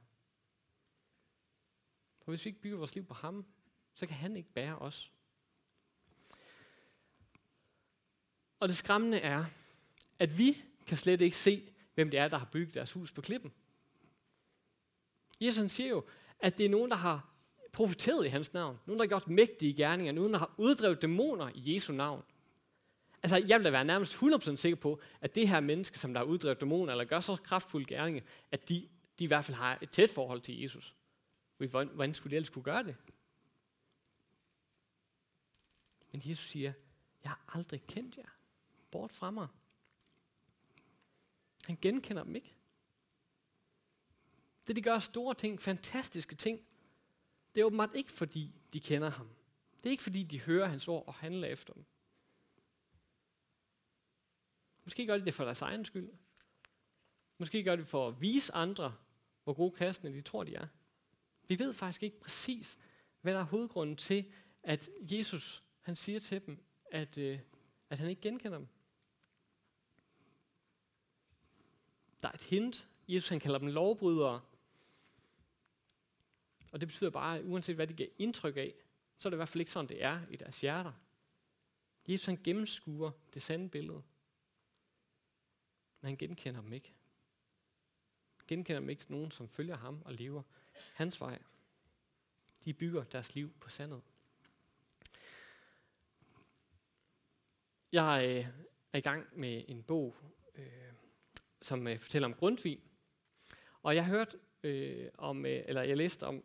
For 2.21 2.31
hvis 2.31 2.45
vi 2.45 2.49
ikke 2.49 2.61
bygger 2.61 2.77
vores 2.77 2.95
liv 2.95 3.05
på 3.05 3.13
ham, 3.13 3.45
så 3.93 4.07
kan 4.07 4.15
han 4.15 4.35
ikke 4.35 4.49
bære 4.49 4.77
os. 4.77 5.11
Og 8.59 8.67
det 8.67 8.77
skræmmende 8.77 9.17
er, 9.17 9.45
at 10.19 10.37
vi 10.37 10.63
kan 10.85 10.97
slet 10.97 11.21
ikke 11.21 11.37
se, 11.37 11.73
hvem 11.93 12.09
det 12.11 12.19
er, 12.19 12.27
der 12.27 12.37
har 12.37 12.49
bygget 12.51 12.73
deres 12.73 12.91
hus 12.93 13.11
på 13.11 13.21
klippen. 13.21 13.53
Jesus 15.41 15.71
siger 15.71 15.89
jo, 15.89 16.03
at 16.39 16.57
det 16.57 16.65
er 16.65 16.69
nogen, 16.69 16.91
der 16.91 16.97
har 16.97 17.29
profiteret 17.71 18.25
i 18.25 18.29
hans 18.29 18.53
navn. 18.53 18.79
Nogen, 18.85 18.99
der 18.99 19.05
har 19.05 19.07
gjort 19.09 19.27
mægtige 19.27 19.73
gerninger. 19.73 20.11
Nogen, 20.11 20.33
der 20.33 20.39
har 20.39 20.53
uddrevet 20.57 21.01
dæmoner 21.01 21.51
i 21.55 21.73
Jesu 21.73 21.93
navn. 21.93 22.23
Altså, 23.23 23.37
jeg 23.47 23.59
vil 23.59 23.65
da 23.65 23.69
være 23.69 23.85
nærmest 23.85 24.13
100% 24.13 24.55
sikker 24.55 24.75
på, 24.75 25.01
at 25.21 25.35
det 25.35 25.49
her 25.49 25.59
menneske, 25.59 25.99
som 25.99 26.13
der 26.13 26.19
har 26.19 26.25
uddrevet 26.25 26.59
dæmoner, 26.59 26.91
eller 26.93 27.05
gør 27.05 27.19
så 27.19 27.35
kraftfulde 27.35 27.85
gerninger, 27.85 28.21
at 28.51 28.69
de, 28.69 28.87
de 29.19 29.23
i 29.23 29.27
hvert 29.27 29.45
fald 29.45 29.57
har 29.57 29.77
et 29.81 29.89
tæt 29.89 30.09
forhold 30.09 30.41
til 30.41 30.61
Jesus. 30.61 30.95
Hvordan 31.69 32.13
skulle 32.13 32.31
de 32.31 32.35
ellers 32.35 32.49
kunne 32.49 32.63
gøre 32.63 32.83
det? 32.83 32.97
Men 36.11 36.21
Jesus 36.25 36.49
siger, 36.49 36.73
jeg 37.23 37.31
har 37.31 37.43
aldrig 37.47 37.87
kendt 37.87 38.17
jer. 38.17 38.29
Bort 38.91 39.11
fra 39.11 39.31
mig. 39.31 39.47
Han 41.65 41.77
genkender 41.81 42.23
dem 42.23 42.35
ikke. 42.35 42.55
Det, 44.67 44.75
de 44.75 44.81
gør 44.81 44.99
store 44.99 45.35
ting, 45.35 45.61
fantastiske 45.61 46.35
ting, 46.35 46.59
det 47.55 47.61
er 47.61 47.65
åbenbart 47.65 47.95
ikke, 47.95 48.11
fordi 48.11 48.55
de 48.73 48.79
kender 48.79 49.09
ham. 49.09 49.29
Det 49.77 49.89
er 49.89 49.91
ikke, 49.91 50.03
fordi 50.03 50.23
de 50.23 50.39
hører 50.39 50.67
hans 50.67 50.87
ord 50.87 51.07
og 51.07 51.13
handler 51.13 51.47
efter 51.47 51.73
dem. 51.73 51.85
Måske 54.83 55.05
gør 55.05 55.17
de 55.17 55.25
det 55.25 55.33
for 55.33 55.43
deres 55.43 55.61
egen 55.61 55.85
skyld. 55.85 56.09
Måske 57.37 57.63
gør 57.63 57.75
de 57.75 57.81
det 57.81 57.89
for 57.89 58.07
at 58.07 58.21
vise 58.21 58.53
andre, 58.53 58.95
hvor 59.43 59.53
gode 59.53 59.71
kristne 59.71 60.13
de 60.13 60.21
tror, 60.21 60.43
de 60.43 60.55
er. 60.55 60.67
Vi 61.51 61.59
ved 61.59 61.73
faktisk 61.73 62.03
ikke 62.03 62.19
præcis, 62.19 62.79
hvad 63.21 63.33
der 63.33 63.39
er 63.39 63.43
hovedgrunden 63.43 63.95
til, 63.95 64.31
at 64.63 64.89
Jesus 64.99 65.63
han 65.81 65.95
siger 65.95 66.19
til 66.19 66.45
dem, 66.45 66.63
at, 66.91 67.17
øh, 67.17 67.39
at 67.89 67.99
han 67.99 68.09
ikke 68.09 68.21
genkender 68.21 68.57
dem. 68.57 68.67
Der 72.23 72.29
er 72.29 72.33
et 72.33 72.43
hint. 72.43 72.87
Jesus 73.07 73.29
han 73.29 73.39
kalder 73.39 73.59
dem 73.59 73.67
lovbrydere. 73.67 74.41
Og 76.71 76.81
det 76.81 76.87
betyder 76.87 77.09
bare, 77.09 77.37
at 77.37 77.45
uanset 77.45 77.75
hvad 77.75 77.87
de 77.87 77.93
giver 77.93 78.09
indtryk 78.17 78.57
af, 78.57 78.73
så 79.17 79.27
er 79.27 79.29
det 79.29 79.35
i 79.35 79.37
hvert 79.37 79.49
fald 79.49 79.61
ikke 79.61 79.71
sådan, 79.71 79.89
det 79.89 80.03
er 80.03 80.21
i 80.29 80.35
deres 80.35 80.61
hjerter. 80.61 80.93
Jesus 82.07 82.25
han 82.25 82.39
gennemskuer 82.43 83.11
det 83.33 83.41
sande 83.41 83.69
billede. 83.69 84.03
Men 86.01 86.07
han 86.07 86.17
genkender 86.17 86.61
dem 86.61 86.73
ikke. 86.73 86.93
Genkender 88.47 88.79
dem 88.79 88.89
ikke 88.89 89.05
nogen, 89.09 89.31
som 89.31 89.47
følger 89.47 89.77
ham 89.77 90.01
og 90.05 90.13
lever 90.13 90.43
hans 90.93 91.21
vej. 91.21 91.39
De 92.65 92.73
bygger 92.73 93.03
deres 93.03 93.35
liv 93.35 93.53
på 93.59 93.69
sandet. 93.69 94.01
Jeg 97.91 98.25
øh, 98.29 98.47
er 98.93 98.97
i 98.97 99.01
gang 99.01 99.39
med 99.39 99.63
en 99.67 99.83
bog, 99.83 100.15
øh, 100.55 100.93
som 101.61 101.87
øh, 101.87 101.99
fortæller 101.99 102.27
om 102.27 102.33
Grundtvig. 102.33 102.79
Og 103.83 103.95
jeg 103.95 104.05
hørte 104.05 104.39
øh, 104.63 105.09
om, 105.17 105.45
øh, 105.45 105.63
eller 105.65 105.81
jeg 105.81 105.97
læste 105.97 106.23
om 106.23 106.43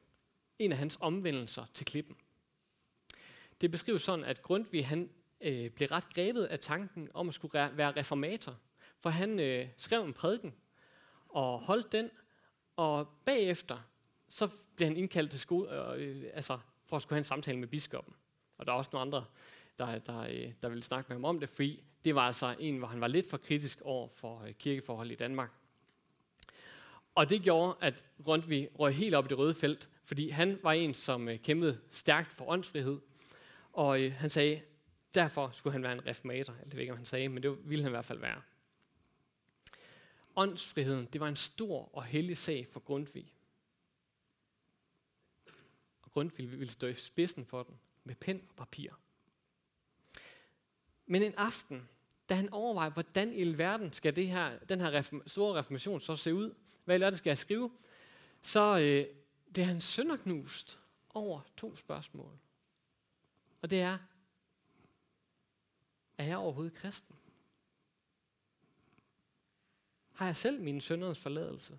en 0.59 0.73
af 0.73 0.79
hans 0.79 0.99
omvendelser 1.01 1.67
til 1.75 1.87
klippen. 1.87 2.17
Det 3.61 3.71
beskrives 3.71 4.03
sådan, 4.03 4.25
at 4.25 4.43
Grundtvig 4.43 4.87
han, 4.87 5.11
øh, 5.41 5.71
blev 5.71 5.89
ret 5.89 6.15
grebet 6.15 6.45
af 6.45 6.61
tanken 6.61 7.09
om 7.15 7.29
at 7.29 7.35
skulle 7.35 7.67
re- 7.67 7.73
være 7.73 7.97
reformator. 7.97 8.59
For 9.01 9.11
han 9.11 9.41
øh, 9.41 9.69
skrev 9.77 10.05
en 10.05 10.15
prædiken 10.15 10.55
og 11.29 11.61
holdt 11.61 11.93
den, 11.93 12.11
og 12.77 13.09
bagefter 13.25 13.83
så 14.29 14.49
blev 14.77 14.89
han 14.89 14.97
indkaldt 14.97 15.31
til 15.31 15.41
skole, 15.41 15.95
øh, 15.95 16.25
altså 16.35 16.59
for 16.87 16.97
at 16.97 17.03
skulle 17.03 17.15
have 17.15 17.21
en 17.21 17.25
samtale 17.25 17.59
med 17.59 17.69
biskoppen. 17.69 18.15
Og 18.59 18.67
der 18.67 18.73
er 18.73 18.77
også 18.77 18.91
nogle 18.93 19.07
andre, 19.07 19.25
der, 19.79 19.99
der, 19.99 20.21
øh, 20.21 20.53
der 20.63 20.69
ville 20.69 20.85
snakke 20.85 21.09
med 21.09 21.17
ham 21.17 21.25
om 21.25 21.41
det, 21.41 21.49
fordi 21.49 21.83
det 22.05 22.15
var 22.15 22.23
altså 22.23 22.57
en, 22.61 22.79
hvor 22.79 22.89
han 22.89 23.01
var 23.01 23.09
lidt 23.09 23.31
for 23.31 23.37
kritisk 23.37 23.81
over 23.81 24.09
for 24.09 24.43
øh, 24.43 24.53
kirkeforhold 24.53 25.11
i 25.11 25.15
Danmark. 25.15 25.51
Og 27.15 27.31
det 27.31 27.43
gjorde, 27.43 27.77
at 27.81 28.05
Grundtvig 28.25 28.69
røg 28.79 28.95
helt 28.95 29.15
op 29.15 29.25
i 29.25 29.29
det 29.29 29.39
røde 29.39 29.55
felt, 29.55 29.89
fordi 30.05 30.31
han 30.31 30.59
var 30.63 30.73
en, 30.73 30.95
som 30.95 31.29
øh, 31.29 31.39
kæmpede 31.39 31.81
stærkt 31.91 32.33
for 32.33 32.49
åndsfrihed. 32.49 32.99
Og 33.73 34.01
øh, 34.01 34.13
han 34.13 34.31
sagde, 34.31 34.61
derfor 35.15 35.51
skulle 35.55 35.73
han 35.73 35.83
være 35.83 35.93
en 35.93 36.07
reformator. 36.07 36.55
Jeg 36.65 36.73
ved 36.73 36.81
ikke, 36.81 36.93
om 36.93 36.99
han 36.99 37.07
sagde, 37.07 37.29
men 37.29 37.43
det 37.43 37.71
ville 37.71 37.83
han 37.83 37.91
i 37.91 37.95
hvert 37.95 38.05
fald 38.05 38.19
være. 38.19 38.41
Åndsfriheden, 40.37 41.09
det 41.13 41.21
var 41.21 41.29
en 41.29 41.37
stor 41.37 41.91
og 41.93 42.05
hellig 42.05 42.37
sag 42.37 42.67
for 42.73 42.81
Grundtvig. 42.81 43.33
Grundtvig 46.17 46.51
ville 46.51 46.73
stå 46.73 46.87
i 46.87 46.95
spidsen 46.95 47.47
for 47.47 47.63
den 47.63 47.79
med 48.05 48.15
pen 48.15 48.43
og 48.49 48.57
papir. 48.57 48.91
Men 51.07 51.23
en 51.23 51.35
aften, 51.35 51.89
da 52.29 52.35
han 52.35 52.53
overvejer, 52.53 52.91
hvordan 52.91 53.33
i 53.33 53.59
verden 53.59 53.93
skal 53.93 54.17
det 54.17 54.29
her, 54.29 54.59
den 54.59 54.81
her 54.81 54.91
reform, 54.91 55.23
store 55.27 55.59
reformation 55.59 56.01
så 56.01 56.17
se 56.17 56.35
ud, 56.35 56.55
hvad 56.85 57.01
i 57.01 57.03
det 57.03 57.19
skal 57.19 57.31
jeg 57.31 57.39
skrive, 57.39 57.71
så 58.43 58.79
øh, 58.79 59.17
det 59.55 59.63
er 59.63 59.67
han 59.67 59.81
sønderknust 59.81 60.79
over 61.09 61.41
to 61.57 61.77
spørgsmål. 61.77 62.39
Og 63.63 63.71
det 63.71 63.81
er, 63.81 63.99
er 66.19 66.25
jeg 66.25 66.37
overhovedet 66.37 66.75
kristen? 66.75 67.17
Har 70.13 70.27
jeg 70.27 70.37
selv 70.37 70.63
min 70.63 70.81
sønderens 70.81 71.19
forladelse? 71.19 71.79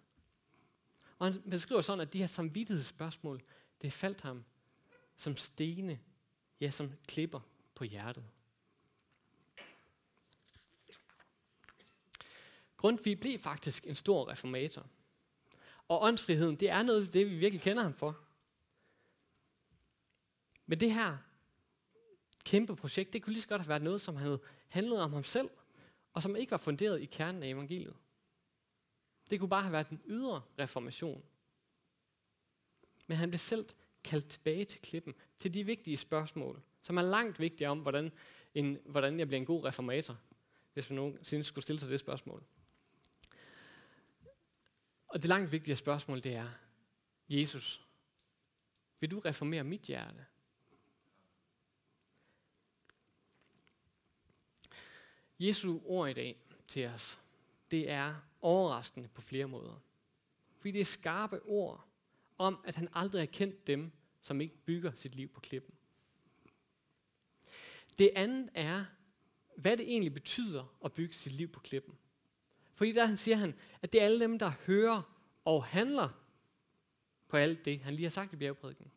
Og 1.19 1.33
han 1.33 1.41
beskriver 1.49 1.81
sådan, 1.81 2.01
at 2.01 2.13
de 2.13 2.19
her 2.19 2.27
samvittighedsspørgsmål, 2.27 3.43
det 3.81 3.93
faldt 3.93 4.21
ham 4.21 4.45
som 5.15 5.37
stene, 5.37 5.99
ja, 6.61 6.71
som 6.71 6.91
klipper 7.07 7.39
på 7.75 7.83
hjertet. 7.83 8.25
Grundtvig 12.77 13.19
blev 13.19 13.39
faktisk 13.39 13.87
en 13.87 13.95
stor 13.95 14.31
reformator. 14.31 14.85
Og 15.87 16.03
åndsfriheden, 16.03 16.55
det 16.55 16.69
er 16.69 16.83
noget 16.83 17.05
af 17.05 17.11
det, 17.11 17.25
vi 17.25 17.35
virkelig 17.35 17.61
kender 17.61 17.83
ham 17.83 17.93
for. 17.93 18.19
Men 20.65 20.79
det 20.79 20.93
her 20.93 21.17
kæmpe 22.43 22.75
projekt, 22.75 23.13
det 23.13 23.23
kunne 23.23 23.33
lige 23.33 23.41
så 23.41 23.47
godt 23.47 23.61
have 23.61 23.69
været 23.69 23.81
noget, 23.81 24.01
som 24.01 24.15
havde 24.15 24.39
handlet 24.67 25.01
om 25.01 25.13
ham 25.13 25.23
selv, 25.23 25.49
og 26.13 26.23
som 26.23 26.35
ikke 26.35 26.51
var 26.51 26.57
funderet 26.57 27.01
i 27.01 27.05
kernen 27.05 27.43
af 27.43 27.47
evangeliet. 27.47 27.95
Det 29.29 29.39
kunne 29.39 29.49
bare 29.49 29.61
have 29.61 29.71
været 29.71 29.89
en 29.89 30.01
ydre 30.05 30.41
reformation. 30.59 31.23
Men 33.07 33.17
han 33.17 33.29
blev 33.29 33.39
selv 33.39 33.65
kaldt 34.03 34.29
tilbage 34.29 34.65
til 34.65 34.81
klippen, 34.81 35.13
til 35.39 35.53
de 35.53 35.63
vigtige 35.63 35.97
spørgsmål, 35.97 36.61
som 36.81 36.97
er 36.97 37.01
langt 37.01 37.39
vigtigere 37.39 37.71
om, 37.71 37.79
hvordan, 37.79 38.11
en, 38.53 38.77
hvordan 38.85 39.19
jeg 39.19 39.27
bliver 39.27 39.39
en 39.39 39.45
god 39.45 39.65
reformator, 39.65 40.17
hvis 40.73 40.89
man 40.89 40.95
nogensinde 40.95 41.43
skulle 41.43 41.63
stille 41.63 41.79
sig 41.79 41.89
det 41.89 41.99
spørgsmål. 41.99 42.43
Og 45.07 45.21
det 45.21 45.29
langt 45.29 45.51
vigtigere 45.51 45.77
spørgsmål, 45.77 46.23
det 46.23 46.35
er, 46.35 46.49
Jesus, 47.29 47.83
Vil 48.99 49.11
du 49.11 49.19
reformere 49.19 49.63
mit 49.63 49.81
hjerte? 49.81 50.25
Jesu 55.39 55.79
ord 55.85 56.09
i 56.09 56.13
dag 56.13 56.37
til 56.67 56.87
os, 56.87 57.19
det 57.71 57.89
er 57.89 58.15
overraskende 58.41 59.07
på 59.07 59.21
flere 59.21 59.47
måder. 59.47 59.79
Fordi 60.57 60.71
det 60.71 60.81
er 60.81 60.85
skarpe 60.85 61.41
ord 61.45 61.86
om, 62.37 62.59
at 62.65 62.75
han 62.75 62.89
aldrig 62.93 63.21
har 63.21 63.25
kendt 63.25 63.67
dem, 63.67 63.91
som 64.21 64.41
ikke 64.41 64.57
bygger 64.65 64.91
sit 64.95 65.15
liv 65.15 65.27
på 65.27 65.39
klippen. 65.39 65.75
Det 67.97 68.11
andet 68.15 68.49
er, 68.53 68.85
hvad 69.55 69.77
det 69.77 69.91
egentlig 69.91 70.13
betyder 70.13 70.77
at 70.85 70.93
bygge 70.93 71.13
sit 71.13 71.33
liv 71.33 71.47
på 71.47 71.59
klippen. 71.59 71.97
Fordi 72.73 72.91
der 72.91 73.05
han 73.05 73.17
siger 73.17 73.37
han, 73.37 73.55
at 73.81 73.93
det 73.93 74.01
er 74.01 74.05
alle 74.05 74.19
dem, 74.19 74.39
der 74.39 74.51
hører 74.65 75.01
og 75.45 75.65
handler 75.65 76.09
på 77.27 77.37
alt 77.37 77.65
det, 77.65 77.79
han 77.79 77.93
lige 77.93 78.05
har 78.05 78.09
sagt 78.09 78.33
i 78.33 78.35
bjergprædiken. 78.35 78.91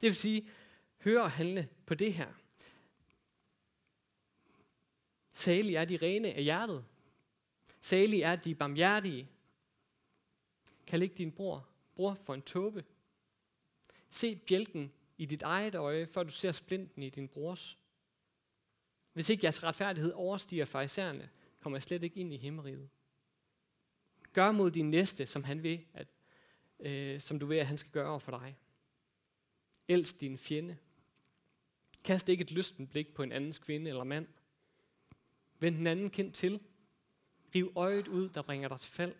Det 0.00 0.08
vil 0.08 0.16
sige, 0.16 0.48
høre 1.04 1.22
og 1.22 1.30
handle 1.30 1.68
på 1.86 1.94
det 1.94 2.14
her. 2.14 2.32
Salige 5.34 5.78
er 5.78 5.84
de 5.84 5.96
rene 5.96 6.32
af 6.32 6.42
hjertet. 6.42 6.84
Salige 7.80 8.22
er 8.22 8.36
de 8.36 8.54
barmhjertige. 8.54 9.28
Kald 10.86 11.02
ikke 11.02 11.14
din 11.14 11.32
bror, 11.32 11.68
bror 11.94 12.14
for 12.14 12.34
en 12.34 12.42
tåbe. 12.42 12.84
Se 14.08 14.36
bjælken 14.36 14.92
i 15.18 15.26
dit 15.26 15.42
eget 15.42 15.74
øje, 15.74 16.06
før 16.06 16.22
du 16.22 16.30
ser 16.30 16.52
splinten 16.52 17.02
i 17.02 17.10
din 17.10 17.28
brors. 17.28 17.78
Hvis 19.12 19.28
ikke 19.28 19.44
jeres 19.44 19.62
retfærdighed 19.62 20.12
overstiger 20.12 20.64
farisæerne, 20.64 21.30
kommer 21.60 21.76
jeg 21.76 21.82
slet 21.82 22.02
ikke 22.02 22.20
ind 22.20 22.34
i 22.34 22.36
himmeriget. 22.36 22.88
Gør 24.32 24.52
mod 24.52 24.70
din 24.70 24.90
næste, 24.90 25.26
som 25.26 25.44
han 25.44 25.62
vil, 25.62 25.84
at, 25.94 26.08
øh, 26.80 27.20
som 27.20 27.38
du 27.38 27.46
ved, 27.46 27.58
at 27.58 27.66
han 27.66 27.78
skal 27.78 27.92
gøre 27.92 28.20
for 28.20 28.38
dig. 28.38 28.58
Elsk 29.88 30.20
din 30.20 30.38
fjende. 30.38 30.76
Kast 32.04 32.28
ikke 32.28 32.42
et 32.42 32.52
lysten 32.52 32.86
blik 32.86 33.14
på 33.14 33.22
en 33.22 33.32
andens 33.32 33.58
kvinde 33.58 33.90
eller 33.90 34.04
mand. 34.04 34.28
Vend 35.58 35.76
den 35.76 35.86
anden 35.86 36.10
kendt 36.10 36.34
til. 36.34 36.60
Riv 37.54 37.72
øjet 37.76 38.08
ud, 38.08 38.28
der 38.28 38.42
bringer 38.42 38.68
dig 38.68 38.80
til 38.80 38.92
fald. 38.92 39.14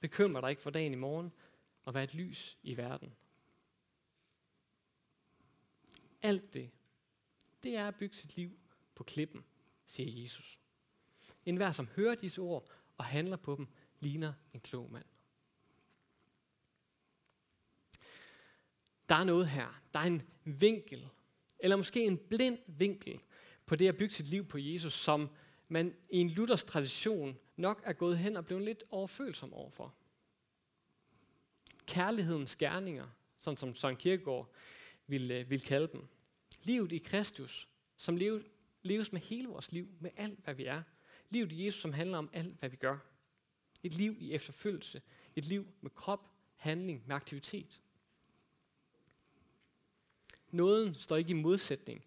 Bekymr 0.00 0.40
dig 0.40 0.50
ikke 0.50 0.62
for 0.62 0.70
dagen 0.70 0.92
i 0.92 0.96
morgen, 0.96 1.32
og 1.86 1.94
være 1.94 2.04
et 2.04 2.14
lys 2.14 2.58
i 2.62 2.76
verden. 2.76 3.16
Alt 6.22 6.54
det, 6.54 6.70
det 7.62 7.76
er 7.76 7.88
at 7.88 7.96
bygge 7.96 8.16
sit 8.16 8.36
liv 8.36 8.58
på 8.94 9.04
klippen, 9.04 9.44
siger 9.86 10.22
Jesus. 10.22 10.58
En 11.44 11.56
hver, 11.56 11.72
som 11.72 11.88
hører 11.96 12.14
disse 12.14 12.40
ord 12.40 12.70
og 12.98 13.04
handler 13.04 13.36
på 13.36 13.56
dem, 13.56 13.68
ligner 14.00 14.32
en 14.52 14.60
klog 14.60 14.90
mand. 14.92 15.04
Der 19.08 19.14
er 19.14 19.24
noget 19.24 19.48
her. 19.48 19.82
Der 19.92 20.00
er 20.00 20.04
en 20.04 20.22
vinkel, 20.44 21.08
eller 21.58 21.76
måske 21.76 22.04
en 22.04 22.18
blind 22.18 22.58
vinkel, 22.66 23.20
på 23.66 23.76
det 23.76 23.88
at 23.88 23.96
bygge 23.96 24.14
sit 24.14 24.28
liv 24.28 24.48
på 24.48 24.58
Jesus, 24.58 24.92
som 24.92 25.30
man 25.68 25.96
i 26.10 26.16
en 26.18 26.30
Luthers 26.30 26.64
tradition 26.64 27.38
nok 27.56 27.82
er 27.84 27.92
gået 27.92 28.18
hen 28.18 28.36
og 28.36 28.46
blevet 28.46 28.64
lidt 28.64 28.84
overfølsom 28.90 29.52
overfor. 29.52 29.94
Kærlighedens 31.86 32.56
gerninger, 32.56 33.06
sådan 33.38 33.56
som 33.56 33.74
Søren 33.74 33.96
Kierkegaard 33.96 34.52
vil, 35.06 35.20
ville 35.20 35.34
øh, 35.34 35.50
vil 35.50 35.60
kalde 35.60 35.88
dem. 35.92 36.06
Livet 36.62 36.92
i 36.92 36.98
Kristus, 36.98 37.68
som 37.96 38.16
leves, 38.16 38.44
leves 38.82 39.12
med 39.12 39.20
hele 39.20 39.48
vores 39.48 39.72
liv, 39.72 39.88
med 40.00 40.10
alt 40.16 40.38
hvad 40.44 40.54
vi 40.54 40.64
er. 40.64 40.82
Livet 41.30 41.52
i 41.52 41.66
Jesus, 41.66 41.80
som 41.80 41.92
handler 41.92 42.18
om 42.18 42.30
alt 42.32 42.58
hvad 42.58 42.68
vi 42.68 42.76
gør. 42.76 42.98
Et 43.82 43.94
liv 43.94 44.16
i 44.18 44.32
efterfølgelse. 44.32 45.02
Et 45.36 45.44
liv 45.44 45.66
med 45.80 45.90
krop, 45.90 46.30
handling, 46.56 47.02
med 47.06 47.16
aktivitet. 47.16 47.80
Nåden 50.50 50.94
står 50.94 51.16
ikke 51.16 51.30
i 51.30 51.34
modsætning 51.34 52.04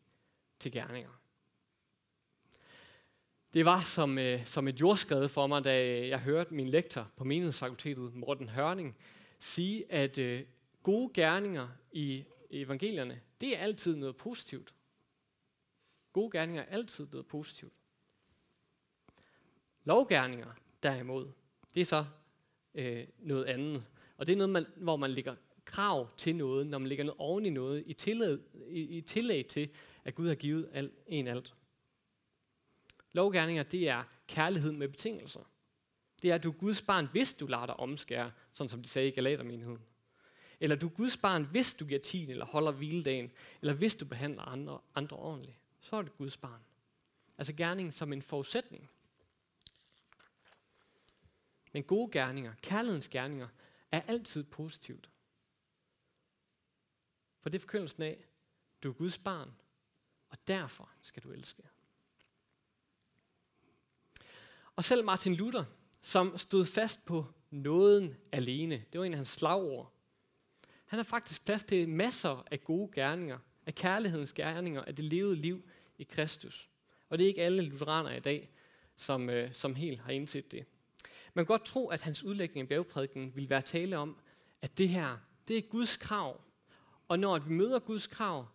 til 0.59 0.71
gerninger. 0.71 1.21
Det 3.53 3.65
var 3.65 3.83
som, 3.83 4.17
øh, 4.17 4.45
som 4.45 4.67
et 4.67 4.81
jordskred 4.81 5.27
for 5.27 5.47
mig, 5.47 5.63
da 5.63 6.07
jeg 6.07 6.19
hørte 6.19 6.53
min 6.53 6.69
lektor 6.69 7.11
på 7.15 7.23
menighedsfakultetet, 7.23 8.15
Morten 8.15 8.49
Hørning, 8.49 8.97
sige, 9.39 9.91
at 9.91 10.17
øh, 10.17 10.45
gode 10.83 11.13
gerninger 11.13 11.67
i 11.91 12.23
evangelierne, 12.49 13.21
det 13.41 13.57
er 13.57 13.59
altid 13.59 13.95
noget 13.95 14.15
positivt. 14.15 14.73
Gode 16.13 16.31
gerninger 16.31 16.63
er 16.63 16.67
altid 16.67 17.07
noget 17.11 17.27
positivt. 17.27 17.73
Lovgerninger, 19.83 20.53
derimod, 20.83 21.31
det 21.75 21.81
er 21.81 21.85
så 21.85 22.05
øh, 22.73 23.07
noget 23.19 23.45
andet. 23.45 23.85
Og 24.17 24.27
det 24.27 24.33
er 24.33 24.37
noget, 24.37 24.49
man, 24.49 24.65
hvor 24.75 24.95
man 24.95 25.11
lægger 25.11 25.35
krav 25.65 26.09
til 26.17 26.35
noget, 26.35 26.67
når 26.67 26.77
man 26.77 26.87
lægger 26.87 27.05
noget 27.05 27.19
oven 27.19 27.45
i 27.45 27.49
noget, 27.49 27.83
i 27.85 27.93
tillæg, 27.93 28.39
i, 28.67 28.81
i 28.81 29.01
tillæg 29.01 29.47
til, 29.47 29.69
at 30.03 30.15
Gud 30.15 30.27
har 30.27 30.35
givet 30.35 30.69
alt, 30.73 30.93
en 31.07 31.27
alt. 31.27 31.55
Lovgerninger, 33.11 33.63
det 33.63 33.89
er 33.89 34.03
kærlighed 34.27 34.71
med 34.71 34.87
betingelser. 34.87 35.51
Det 36.21 36.31
er, 36.31 36.35
at 36.35 36.43
du 36.43 36.51
er 36.51 36.57
Guds 36.57 36.81
barn, 36.81 37.07
hvis 37.11 37.33
du 37.33 37.47
lader 37.47 37.65
dig 37.65 37.79
omskære, 37.79 38.31
sådan 38.53 38.69
som 38.69 38.83
de 38.83 38.89
sagde 38.89 39.07
i 39.07 39.11
Galatermenigheden. 39.11 39.83
Eller 40.59 40.75
du 40.75 40.87
er 40.87 40.91
Guds 40.91 41.17
barn, 41.17 41.43
hvis 41.43 41.73
du 41.73 41.85
giver 41.85 41.99
tid 41.99 42.29
eller 42.29 42.45
holder 42.45 42.71
hviledagen, 42.71 43.31
eller 43.61 43.73
hvis 43.73 43.95
du 43.95 44.05
behandler 44.05 44.41
andre, 44.41 44.79
andre 44.95 45.17
ordentligt. 45.17 45.57
Så 45.79 45.95
er 45.95 46.01
det 46.01 46.17
Guds 46.17 46.37
barn. 46.37 46.61
Altså 47.37 47.53
gerningen 47.53 47.91
som 47.91 48.13
en 48.13 48.21
forudsætning. 48.21 48.89
Men 51.71 51.83
gode 51.83 52.11
gerninger, 52.11 52.53
kærlighedens 52.61 53.09
gerninger, 53.09 53.47
er 53.91 54.01
altid 54.01 54.43
positivt. 54.43 55.09
For 57.41 57.49
det 57.49 57.57
er 57.57 57.59
forkyndelsen 57.59 58.03
af, 58.03 58.25
du 58.83 58.89
er 58.89 58.93
Guds 58.93 59.17
barn, 59.17 59.51
og 60.29 60.37
derfor 60.47 60.89
skal 61.01 61.23
du 61.23 61.31
elske. 61.31 61.63
Og 64.75 64.83
selv 64.83 65.05
Martin 65.05 65.35
Luther, 65.35 65.65
som 66.01 66.37
stod 66.37 66.65
fast 66.65 67.05
på 67.05 67.25
nåden 67.51 68.15
alene, 68.31 68.83
det 68.91 68.99
var 68.99 69.05
en 69.05 69.13
af 69.13 69.17
hans 69.17 69.29
slagord, 69.29 69.93
han 70.89 70.99
har 70.99 71.03
faktisk 71.03 71.45
plads 71.45 71.63
til 71.63 71.89
masser 71.89 72.45
af 72.51 72.63
gode 72.63 72.91
gerninger, 72.95 73.39
af 73.65 73.75
kærlighedens 73.75 74.33
gerninger, 74.33 74.81
af 74.81 74.95
det 74.95 75.05
levede 75.05 75.35
liv 75.35 75.69
i 75.97 76.03
Kristus. 76.03 76.69
Og 77.09 77.17
det 77.17 77.23
er 77.23 77.27
ikke 77.27 77.41
alle 77.41 77.61
lutheraner 77.61 78.11
i 78.11 78.19
dag, 78.19 78.49
som, 78.95 79.29
øh, 79.29 79.53
som 79.53 79.75
helt 79.75 79.99
har 79.99 80.11
indset 80.11 80.51
det. 80.51 80.65
Man 81.33 81.45
kan 81.45 81.47
godt 81.47 81.65
tro, 81.65 81.87
at 81.87 82.01
hans 82.01 82.23
udlægning 82.23 82.61
af 82.61 82.67
bjergprædiken 82.67 83.35
vil 83.35 83.49
være 83.49 83.61
tale 83.61 83.97
om, 83.97 84.17
at 84.61 84.77
det 84.77 84.89
her, 84.89 85.17
det 85.47 85.57
er 85.57 85.61
Guds 85.61 85.97
krav. 85.97 86.41
Og 87.07 87.19
når 87.19 87.39
vi 87.39 87.53
møder 87.53 87.79
Guds 87.79 88.07
krav, 88.07 88.47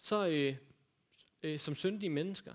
så 0.00 0.28
øh, 0.28 0.56
øh, 1.42 1.58
som 1.58 1.74
syndige 1.74 2.10
mennesker, 2.10 2.54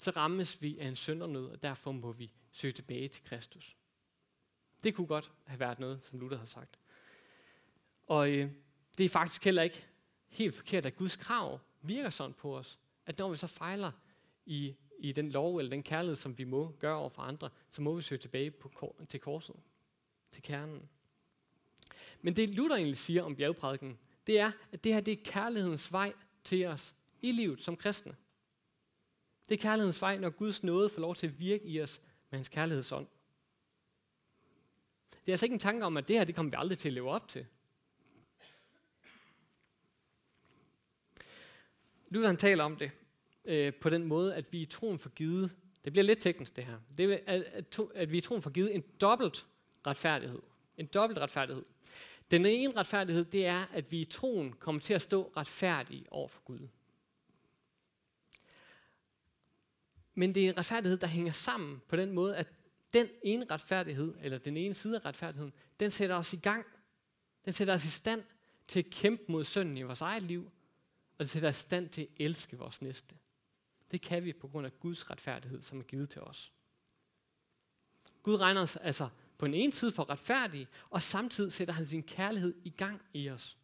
så 0.00 0.10
rammes 0.10 0.62
vi 0.62 0.78
af 0.78 0.86
en 0.86 0.96
syndernød, 0.96 1.46
og 1.46 1.62
derfor 1.62 1.92
må 1.92 2.12
vi 2.12 2.32
søge 2.52 2.72
tilbage 2.72 3.08
til 3.08 3.24
Kristus. 3.24 3.76
Det 4.84 4.94
kunne 4.94 5.06
godt 5.06 5.32
have 5.46 5.60
været 5.60 5.78
noget, 5.78 6.00
som 6.02 6.18
Luther 6.18 6.38
har 6.38 6.44
sagt. 6.44 6.78
Og 8.06 8.30
øh, 8.30 8.50
det 8.98 9.04
er 9.04 9.08
faktisk 9.08 9.44
heller 9.44 9.62
ikke 9.62 9.86
helt 10.28 10.54
forkert, 10.54 10.86
at 10.86 10.96
Guds 10.96 11.16
krav 11.16 11.60
virker 11.82 12.10
sådan 12.10 12.34
på 12.34 12.58
os, 12.58 12.78
at 13.06 13.18
når 13.18 13.30
vi 13.30 13.36
så 13.36 13.46
fejler 13.46 13.92
i, 14.46 14.74
i 14.98 15.12
den 15.12 15.30
lov 15.30 15.56
eller 15.56 15.70
den 15.70 15.82
kærlighed, 15.82 16.16
som 16.16 16.38
vi 16.38 16.44
må 16.44 16.76
gøre 16.78 16.96
over 16.96 17.08
for 17.08 17.22
andre, 17.22 17.50
så 17.70 17.82
må 17.82 17.94
vi 17.94 18.02
søge 18.02 18.18
tilbage 18.18 18.50
på, 18.50 18.96
til 19.08 19.20
korset, 19.20 19.56
til 20.30 20.42
kernen. 20.42 20.88
Men 22.22 22.36
det 22.36 22.48
Luther 22.48 22.76
egentlig 22.76 22.96
siger 22.96 23.22
om 23.22 23.36
bjergprædiken, 23.36 23.98
det 24.26 24.38
er, 24.38 24.52
at 24.72 24.84
det 24.84 24.94
her 24.94 25.00
det 25.00 25.12
er 25.12 25.24
kærlighedens 25.24 25.92
vej 25.92 26.12
til 26.44 26.66
os 26.66 26.94
i 27.22 27.32
livet 27.32 27.62
som 27.62 27.76
kristne. 27.76 28.16
Det 29.48 29.54
er 29.54 29.62
kærlighedens 29.62 30.02
vej, 30.02 30.18
når 30.18 30.30
Guds 30.30 30.62
nåde 30.62 30.88
får 30.88 31.00
lov 31.00 31.14
til 31.14 31.26
at 31.26 31.40
virke 31.40 31.64
i 31.64 31.80
os 31.80 32.00
med 32.32 32.38
hans 32.38 32.48
kærlighedsånd. 32.48 33.06
Det 35.10 35.28
er 35.28 35.32
altså 35.32 35.46
ikke 35.46 35.54
en 35.54 35.58
tanke 35.58 35.86
om, 35.86 35.96
at 35.96 36.08
det 36.08 36.16
her, 36.16 36.24
det 36.24 36.34
kommer 36.34 36.50
vi 36.50 36.56
aldrig 36.58 36.78
til 36.78 36.88
at 36.88 36.92
leve 36.92 37.10
op 37.10 37.28
til. 37.28 37.46
Luther 42.08 42.26
han 42.26 42.36
taler 42.36 42.64
om 42.64 42.76
det 42.76 42.90
øh, 43.44 43.74
på 43.74 43.90
den 43.90 44.04
måde, 44.04 44.34
at 44.34 44.52
vi 44.52 44.62
i 44.62 44.66
troen 44.66 44.98
får 44.98 45.10
givet, 45.10 45.56
det 45.84 45.92
bliver 45.92 46.04
lidt 46.04 46.20
teknisk 46.20 46.56
det 46.56 46.64
her, 46.64 46.78
det 46.98 47.12
er, 47.12 47.18
at, 47.26 47.42
at, 47.42 47.78
at 47.94 48.12
vi 48.12 48.16
i 48.16 48.20
troen 48.20 48.42
får 48.42 48.50
givet 48.50 48.74
en 48.74 48.84
dobbelt 49.00 49.46
retfærdighed. 49.86 50.42
En 50.76 50.86
dobbelt 50.86 51.20
retfærdighed. 51.20 51.64
Den 52.30 52.46
ene 52.46 52.76
retfærdighed, 52.76 53.24
det 53.24 53.46
er, 53.46 53.66
at 53.72 53.92
vi 53.92 54.00
i 54.00 54.04
troen 54.04 54.52
kommer 54.52 54.80
til 54.80 54.94
at 54.94 55.02
stå 55.02 55.32
retfærdige 55.36 56.04
over 56.10 56.28
for 56.28 56.42
Gud. 56.42 56.68
Men 60.14 60.34
det 60.34 60.44
er 60.44 60.48
en 60.48 60.58
retfærdighed, 60.58 60.98
der 60.98 61.06
hænger 61.06 61.32
sammen 61.32 61.82
på 61.88 61.96
den 61.96 62.12
måde, 62.12 62.36
at 62.36 62.52
den 62.92 63.08
ene 63.22 63.46
retfærdighed, 63.50 64.14
eller 64.20 64.38
den 64.38 64.56
ene 64.56 64.74
side 64.74 64.96
af 64.96 65.04
retfærdigheden, 65.04 65.52
den 65.80 65.90
sætter 65.90 66.16
os 66.16 66.32
i 66.32 66.36
gang. 66.36 66.66
Den 67.44 67.52
sætter 67.52 67.74
os 67.74 67.84
i 67.84 67.90
stand 67.90 68.22
til 68.68 68.78
at 68.78 68.90
kæmpe 68.90 69.24
mod 69.28 69.44
synden 69.44 69.76
i 69.76 69.82
vores 69.82 70.00
eget 70.00 70.22
liv, 70.22 70.50
og 71.18 71.24
det 71.24 71.30
sætter 71.30 71.48
os 71.48 71.58
i 71.58 71.60
stand 71.60 71.88
til 71.88 72.02
at 72.02 72.08
elske 72.16 72.58
vores 72.58 72.82
næste. 72.82 73.14
Det 73.90 74.00
kan 74.00 74.24
vi 74.24 74.32
på 74.32 74.48
grund 74.48 74.66
af 74.66 74.80
Guds 74.80 75.10
retfærdighed, 75.10 75.62
som 75.62 75.78
er 75.78 75.84
givet 75.84 76.10
til 76.10 76.20
os. 76.20 76.52
Gud 78.22 78.36
regner 78.36 78.60
os 78.62 78.76
altså 78.76 79.08
på 79.38 79.46
den 79.46 79.54
ene 79.54 79.72
side 79.72 79.92
for 79.92 80.10
retfærdige, 80.10 80.68
og 80.90 81.02
samtidig 81.02 81.52
sætter 81.52 81.74
han 81.74 81.86
sin 81.86 82.02
kærlighed 82.02 82.54
i 82.64 82.70
gang 82.70 83.02
i 83.12 83.28
os. 83.28 83.58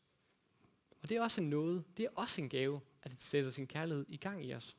Og 1.03 1.09
det 1.09 1.17
er 1.17 1.23
også 1.23 1.41
en 1.41 1.51
noget, 1.51 1.85
det 1.97 2.05
er 2.05 2.11
også 2.15 2.41
en 2.41 2.49
gave, 2.49 2.81
at 3.03 3.11
det 3.11 3.23
sætter 3.23 3.51
sin 3.51 3.67
kærlighed 3.67 4.07
i 4.09 4.17
gang 4.17 4.45
i 4.45 4.55
os. 4.55 4.77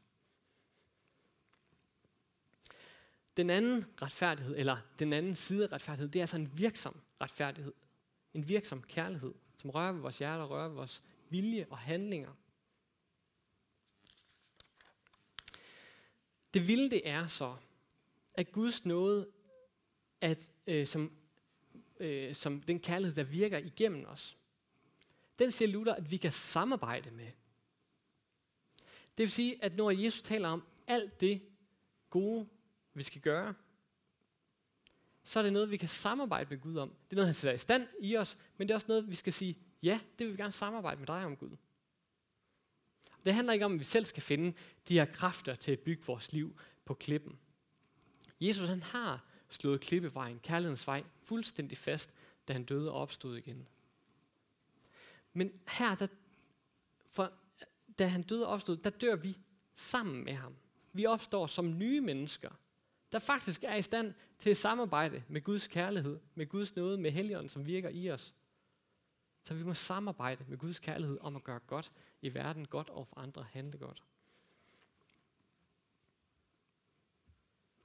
Den 3.38 3.50
anden 3.50 3.86
retfærdighed, 4.02 4.56
eller 4.58 4.78
den 5.00 5.14
anden 5.14 5.36
side 5.36 5.64
af 5.64 5.72
retfærdighed, 5.72 6.10
det 6.10 6.20
er 6.20 6.24
altså 6.24 6.38
en 6.38 6.58
virksom 6.58 7.02
retfærdighed. 7.22 7.74
En 8.34 8.48
virksom 8.48 8.84
kærlighed, 8.84 9.34
som 9.58 9.70
rører 9.70 9.92
ved 9.92 10.02
vores 10.02 10.18
hjerter, 10.18 10.46
rører 10.46 10.68
ved 10.68 10.76
vores 10.76 11.04
vilje 11.30 11.68
og 11.70 11.78
handlinger. 11.78 12.34
Det 16.54 16.68
vilde 16.68 16.90
det 16.90 17.10
er 17.10 17.28
så, 17.28 17.56
at 18.34 18.52
Guds 18.52 18.86
nåde, 18.86 19.28
at, 20.22 20.52
øh, 20.68 20.88
som, 20.88 21.12
øh, 22.00 22.36
som 22.36 22.62
den 22.62 22.80
kærlighed, 22.80 23.16
der 23.16 23.24
virker 23.24 23.58
igennem 23.58 24.06
os, 24.08 24.38
den 25.40 25.52
siger 25.52 25.70
Luther, 25.70 25.96
at 25.96 26.12
vi 26.12 26.18
kan 26.18 26.32
samarbejde 26.32 27.12
med. 27.12 27.32
Det 29.18 29.24
vil 29.24 29.32
sige, 29.32 29.64
at 29.64 29.76
når 29.76 29.92
Jesus 29.92 30.22
taler 30.22 30.50
om 30.50 30.64
alt 30.88 31.22
det 31.22 31.42
gode, 32.10 32.48
vi 33.00 33.04
skal 33.04 33.22
gøre, 33.22 33.54
så 35.24 35.40
er 35.40 35.44
det 35.44 35.54
noget, 35.54 35.72
vi 35.72 35.78
kan 35.78 35.90
samarbejde 35.90 36.50
med 36.50 36.58
Gud 36.58 36.76
om. 36.76 36.90
Det 36.90 37.12
er 37.12 37.16
noget, 37.16 37.28
han 37.28 37.36
sætter 37.36 37.56
i 37.56 37.58
stand 37.58 37.88
i 38.00 38.18
os, 38.18 38.38
men 38.58 38.68
det 38.68 38.74
er 38.74 38.76
også 38.76 38.88
noget, 38.88 39.10
vi 39.10 39.16
skal 39.16 39.34
sige, 39.34 39.58
ja, 39.84 40.00
det 40.20 40.28
vil 40.28 40.38
vi 40.38 40.42
gerne 40.42 40.52
samarbejde 40.52 41.00
med 41.00 41.08
dig 41.08 41.26
om 41.26 41.36
Gud. 41.36 41.58
Det 43.26 43.34
handler 43.34 43.54
ikke 43.54 43.66
om, 43.66 43.74
at 43.74 43.80
vi 43.80 43.84
selv 43.84 44.06
skal 44.06 44.24
finde 44.24 44.54
de 44.88 44.94
her 44.94 45.06
kræfter 45.06 45.56
til 45.56 45.72
at 45.72 45.80
bygge 45.80 46.04
vores 46.06 46.34
liv 46.34 46.60
på 46.86 46.94
klippen. 46.94 47.40
Jesus 48.42 48.70
han 48.70 48.84
har 48.84 49.26
slået 49.50 49.82
klippevejen, 49.82 50.40
kærlighedens 50.40 50.88
vej, 50.88 51.04
fuldstændig 51.24 51.78
fast, 51.78 52.14
da 52.48 52.54
han 52.54 52.64
døde 52.64 52.92
og 52.92 53.02
opstod 53.02 53.38
igen. 53.38 53.68
Men 55.34 55.52
her, 55.68 55.96
der, 55.96 56.08
for, 57.10 57.32
da 58.00 58.08
han 58.08 58.22
døde 58.22 58.48
og 58.48 58.54
opstod, 58.54 58.78
der 58.78 58.90
dør 58.90 59.16
vi 59.16 59.38
sammen 59.76 60.24
med 60.24 60.34
ham. 60.34 60.56
Vi 60.94 61.06
opstår 61.06 61.48
som 61.48 61.78
nye 61.78 62.02
mennesker, 62.02 62.50
der 63.12 63.20
faktisk 63.20 63.64
er 63.64 63.76
i 63.76 63.82
stand 63.82 64.14
til 64.38 64.50
at 64.50 64.58
samarbejde 64.58 65.24
med 65.28 65.42
Guds 65.42 65.68
kærlighed, 65.68 66.20
med 66.36 66.48
Guds 66.48 66.76
nåde, 66.76 66.98
med 66.98 67.12
Helligånden, 67.12 67.50
som 67.50 67.66
virker 67.66 67.90
i 67.90 68.12
os. 68.12 68.36
Så 69.44 69.54
vi 69.54 69.64
må 69.64 69.74
samarbejde 69.74 70.46
med 70.48 70.58
Guds 70.58 70.80
kærlighed 70.80 71.18
om 71.22 71.36
at 71.36 71.44
gøre 71.44 71.60
godt 71.60 71.92
i 72.22 72.34
verden, 72.34 72.68
godt 72.68 72.90
og 72.90 73.08
for 73.08 73.20
andre, 73.20 73.44
handle 73.52 73.78
godt. 73.78 74.04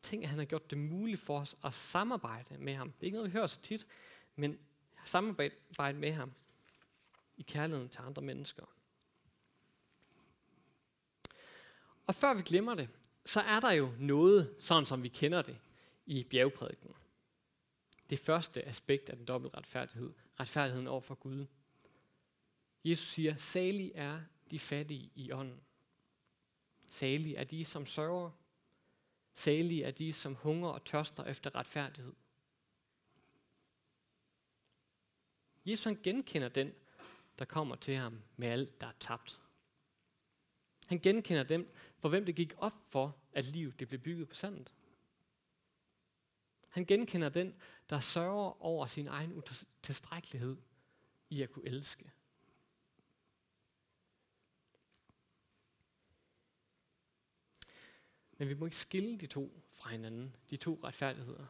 Tænk, 0.03 0.23
at 0.23 0.29
han 0.29 0.39
har 0.39 0.47
gjort 0.47 0.71
det 0.71 0.79
muligt 0.79 1.21
for 1.21 1.41
os 1.41 1.57
at 1.65 1.75
samarbejde 1.75 2.59
med 2.59 2.75
ham. 2.75 2.93
Det 2.93 3.01
er 3.01 3.05
ikke 3.05 3.17
noget, 3.17 3.31
vi 3.31 3.33
hører 3.33 3.47
så 3.47 3.61
tit, 3.61 3.87
men 4.37 4.59
samarbejde 5.05 5.99
med 5.99 6.13
ham 6.13 6.33
i 7.37 7.43
kærligheden 7.43 7.89
til 7.89 8.01
andre 8.01 8.23
mennesker. 8.23 8.65
Og 12.07 12.15
før 12.15 12.35
vi 12.35 12.43
glemmer 12.43 12.75
det, 12.75 12.89
så 13.27 13.41
er 13.41 13.61
der 13.61 13.71
jo 13.71 13.93
noget, 13.99 14.57
sådan 14.61 14.87
som 14.87 15.03
vi 15.03 15.09
kender 15.09 15.43
det, 15.43 15.59
i 16.07 16.25
bjergprædiken. 16.25 16.95
Det 18.11 18.19
første 18.19 18.65
aspekt 18.65 19.09
af 19.09 19.17
den 19.17 19.25
dobbelte 19.25 19.57
retfærdighed, 19.57 20.13
retfærdigheden 20.41 20.87
over 20.87 21.01
for 21.01 21.15
Gud. 21.15 21.47
Jesus 22.85 23.09
siger, 23.09 23.37
salig 23.37 23.93
er 23.95 24.21
de 24.51 24.59
fattige 24.59 25.11
i 25.15 25.33
ånden. 25.33 25.61
Salig 26.89 27.35
er 27.35 27.45
de, 27.45 27.65
som 27.65 27.87
sørger. 27.87 28.31
Salig 29.35 29.83
er 29.83 29.91
de, 29.91 30.13
som 30.13 30.35
hunger 30.35 30.69
og 30.69 30.85
tørster 30.85 31.25
efter 31.25 31.55
retfærdighed. 31.55 32.13
Jesus 35.67 35.85
han 35.85 35.99
genkender 36.03 36.49
den, 36.49 36.75
der 37.39 37.45
kommer 37.45 37.77
til 37.77 37.97
ham 37.97 38.23
med 38.37 38.49
alt, 38.49 38.81
der 38.81 38.87
er 38.87 38.93
tabt. 39.01 39.41
Han 40.87 40.99
genkender 40.99 41.43
dem, 41.43 41.75
for 42.05 42.09
hvem 42.09 42.25
det 42.25 42.37
gik 42.37 42.55
op 42.57 42.77
for, 42.91 43.17
at 43.33 43.45
livet 43.45 43.81
det 43.81 43.89
blev 43.89 44.01
bygget 44.01 44.29
på 44.29 44.35
sandet. 44.35 44.75
Han 46.69 46.85
genkender 46.85 47.29
den, 47.29 47.55
der 47.91 48.01
sørger 48.01 48.63
over 48.63 48.87
sin 48.87 49.07
egen 49.07 49.33
utilstrækkelighed 49.33 50.57
i 51.31 51.43
at 51.43 51.51
kunne 51.51 51.67
elske. 51.67 52.13
Men 58.39 58.49
vi 58.49 58.55
må 58.55 58.65
ikke 58.65 58.77
skille 58.77 59.19
de 59.19 59.27
to 59.27 59.63
fra 59.71 59.91
hinanden, 59.91 60.37
de 60.51 60.57
to 60.57 60.81
retfærdigheder. 60.85 61.47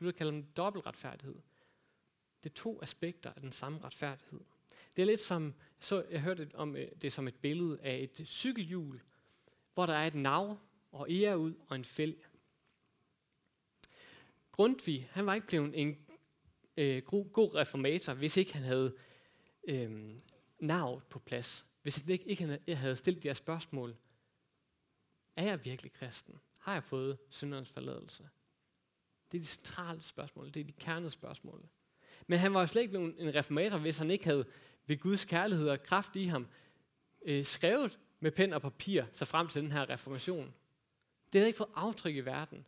Du 0.00 0.12
kalder 0.12 0.32
dem 0.32 0.44
dobbelt 0.44 0.86
retfærdighed. 0.86 1.36
Det 2.44 2.50
er 2.50 2.54
to 2.54 2.82
aspekter 2.82 3.32
af 3.32 3.40
den 3.40 3.52
samme 3.52 3.78
retfærdighed. 3.78 4.40
Det 4.96 5.02
er 5.02 5.06
lidt 5.06 5.20
som, 5.20 5.54
så 5.78 6.04
jeg 6.10 6.20
hørte 6.20 6.50
om 6.54 6.76
øh, 6.76 6.88
det 7.02 7.12
som 7.12 7.28
et 7.28 7.36
billede 7.36 7.80
af 7.80 7.96
et 7.96 8.28
cykelhjul, 8.28 9.00
hvor 9.76 9.86
der 9.86 9.94
er 9.94 10.06
et 10.06 10.14
nav 10.14 10.58
og 10.92 11.10
ære 11.10 11.38
ud 11.38 11.54
og 11.68 11.76
en 11.76 11.84
fælg. 11.84 12.26
Grundtvig, 14.52 15.08
han 15.12 15.26
var 15.26 15.34
ikke 15.34 15.46
blevet 15.46 15.80
en 15.80 15.98
øh, 16.76 17.02
god 17.02 17.54
reformator, 17.54 18.14
hvis 18.14 18.36
ikke 18.36 18.52
han 18.54 18.62
havde 18.62 18.96
øh, 19.68 20.20
navet 20.58 21.02
på 21.10 21.18
plads. 21.18 21.66
Hvis 21.82 21.96
han 21.96 22.10
ikke, 22.10 22.24
ikke 22.24 22.60
havde 22.74 22.96
stillet 22.96 23.22
de 23.22 23.28
her 23.28 23.34
spørgsmål. 23.34 23.96
Er 25.36 25.44
jeg 25.44 25.64
virkelig 25.64 25.92
kristen? 25.92 26.40
Har 26.58 26.72
jeg 26.72 26.84
fået 26.84 27.18
syndernes 27.28 27.70
forladelse? 27.70 28.28
Det 29.32 29.38
er 29.38 29.42
de 29.42 29.46
centrale 29.46 30.02
spørgsmål. 30.02 30.46
Det 30.54 30.60
er 30.60 30.64
de 30.64 30.72
kernede 30.72 31.10
spørgsmål. 31.10 31.68
Men 32.26 32.38
han 32.38 32.54
var 32.54 32.60
jo 32.60 32.66
slet 32.66 32.82
ikke 32.82 32.90
blevet 32.90 33.14
en 33.18 33.34
reformator, 33.34 33.78
hvis 33.78 33.98
han 33.98 34.10
ikke 34.10 34.24
havde 34.24 34.46
ved 34.86 34.98
Guds 34.98 35.24
kærlighed 35.24 35.68
og 35.68 35.82
kraft 35.82 36.16
i 36.16 36.24
ham 36.24 36.46
øh, 37.22 37.44
skrevet 37.44 37.98
med 38.20 38.30
pen 38.30 38.52
og 38.52 38.62
papir, 38.62 39.04
så 39.12 39.24
frem 39.24 39.48
til 39.48 39.62
den 39.62 39.72
her 39.72 39.90
reformation. 39.90 40.54
Det 41.32 41.38
havde 41.38 41.46
ikke 41.46 41.56
fået 41.56 41.72
aftryk 41.74 42.14
i 42.14 42.20
verden. 42.20 42.66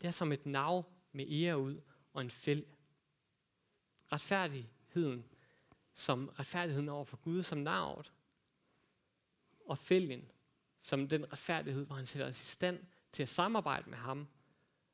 Det 0.00 0.06
er 0.06 0.10
som 0.10 0.32
et 0.32 0.46
nav 0.46 0.84
med 1.12 1.26
ære 1.30 1.58
ud 1.58 1.80
og 2.12 2.20
en 2.22 2.30
fæld. 2.30 2.66
Retfærdigheden 4.12 5.24
som 5.94 6.28
retfærdigheden 6.28 6.88
over 6.88 7.04
for 7.04 7.16
Gud 7.16 7.42
som 7.42 7.58
navet. 7.58 8.12
Og 9.66 9.78
fælgen 9.78 10.30
som 10.82 11.08
den 11.08 11.32
retfærdighed, 11.32 11.86
hvor 11.86 11.96
han 11.96 12.06
sætter 12.06 12.28
os 12.28 12.42
i 12.42 12.44
stand 12.44 12.86
til 13.12 13.22
at 13.22 13.28
samarbejde 13.28 13.90
med 13.90 13.98
ham 13.98 14.28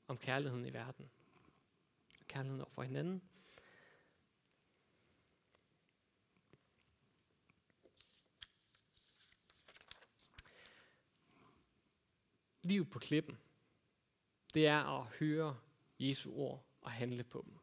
om 0.07 0.19
kærligheden 0.19 0.67
i 0.67 0.73
verden. 0.73 1.11
Kærligheden 2.29 2.61
over 2.61 2.71
for 2.71 2.83
hinanden. 2.83 3.23
Liv 12.71 12.87
på 12.87 12.99
klippen, 12.99 13.39
det 14.55 14.67
er 14.67 15.01
at 15.01 15.07
høre 15.07 15.57
Jesu 15.99 16.33
ord 16.33 16.65
og 16.81 16.91
handle 16.91 17.25
på 17.25 17.45
dem. 17.47 17.59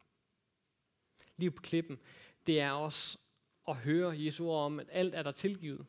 Liv 1.36 1.50
på 1.50 1.62
klippen, 1.62 1.98
det 2.46 2.60
er 2.60 2.70
også 2.70 3.18
at 3.68 3.76
høre 3.76 4.24
Jesu 4.24 4.46
ord 4.46 4.64
om, 4.64 4.80
at 4.80 4.88
alt 4.90 5.14
er 5.14 5.22
der 5.22 5.32
tilgivet. 5.32 5.86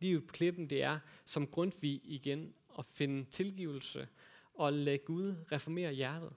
Liv 0.00 0.26
på 0.26 0.32
klippen, 0.32 0.70
det 0.70 0.82
er 0.82 0.98
som 1.24 1.46
Grundtvig 1.46 2.00
igen 2.04 2.54
at 2.78 2.86
finde 2.86 3.24
tilgivelse 3.30 4.08
og 4.54 4.72
lade 4.72 4.98
Gud 4.98 5.34
reformere 5.52 5.92
hjertet. 5.92 6.32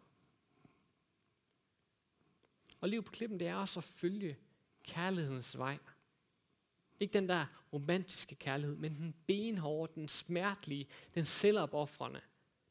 Og 2.82 2.90
liv 2.90 3.04
på 3.04 3.12
klippen, 3.12 3.40
det 3.40 3.48
er 3.48 3.56
også 3.56 3.80
at 3.80 3.84
følge 3.84 4.38
kærlighedens 4.84 5.58
vej. 5.58 5.78
Ikke 7.02 7.14
den 7.14 7.30
der 7.30 7.46
romantiske 7.74 8.36
kærlighed, 8.36 8.76
men 8.76 8.94
den 8.94 9.16
benhårde, 9.28 9.94
den 9.96 10.08
smertelige, 10.08 10.88
den 11.16 11.26
selvopoffrende, 11.26 12.22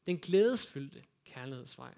den 0.05 0.17
glædesfyldte 0.17 1.03
kærlighedsvej. 1.25 1.93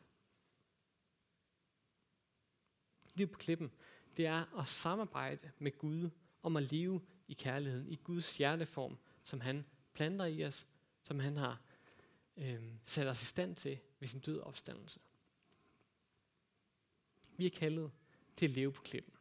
Liv 3.14 3.28
på 3.28 3.38
klippen, 3.38 3.72
det 4.18 4.26
er 4.26 4.60
at 4.60 4.68
samarbejde 4.68 5.52
med 5.60 5.78
Gud 5.78 6.10
om 6.42 6.58
at 6.58 6.72
leve 6.72 7.02
i 7.28 7.34
kærligheden, 7.34 7.88
i 7.88 7.96
Guds 7.96 8.38
hjerteform, 8.38 8.98
som 9.24 9.42
han 9.42 9.66
planter 9.94 10.26
i 10.26 10.46
os, 10.46 10.68
som 11.04 11.20
han 11.20 11.38
har 11.38 11.62
øh, 12.38 12.64
sat 12.86 13.08
os 13.08 13.22
i 13.22 13.26
stand 13.26 13.56
til 13.56 13.80
ved 14.00 14.08
sin 14.08 14.20
død 14.20 14.40
opstandelse. 14.40 15.00
Vi 17.38 17.46
er 17.46 17.50
kaldet 17.50 17.92
til 18.36 18.46
at 18.46 18.52
leve 18.52 18.72
på 18.72 18.82
klippen. 18.82 19.13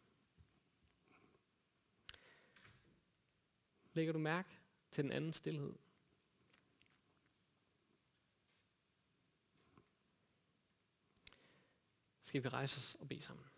Lægger 3.95 4.13
du 4.13 4.19
mærke 4.19 4.59
til 4.91 5.05
den 5.05 5.13
anden 5.13 5.33
stillhed? 5.33 5.75
Skal 12.23 12.45
vi 12.45 12.49
rejse 12.49 12.79
os 12.79 12.95
og 12.95 13.09
bede 13.09 13.23
sammen? 13.23 13.52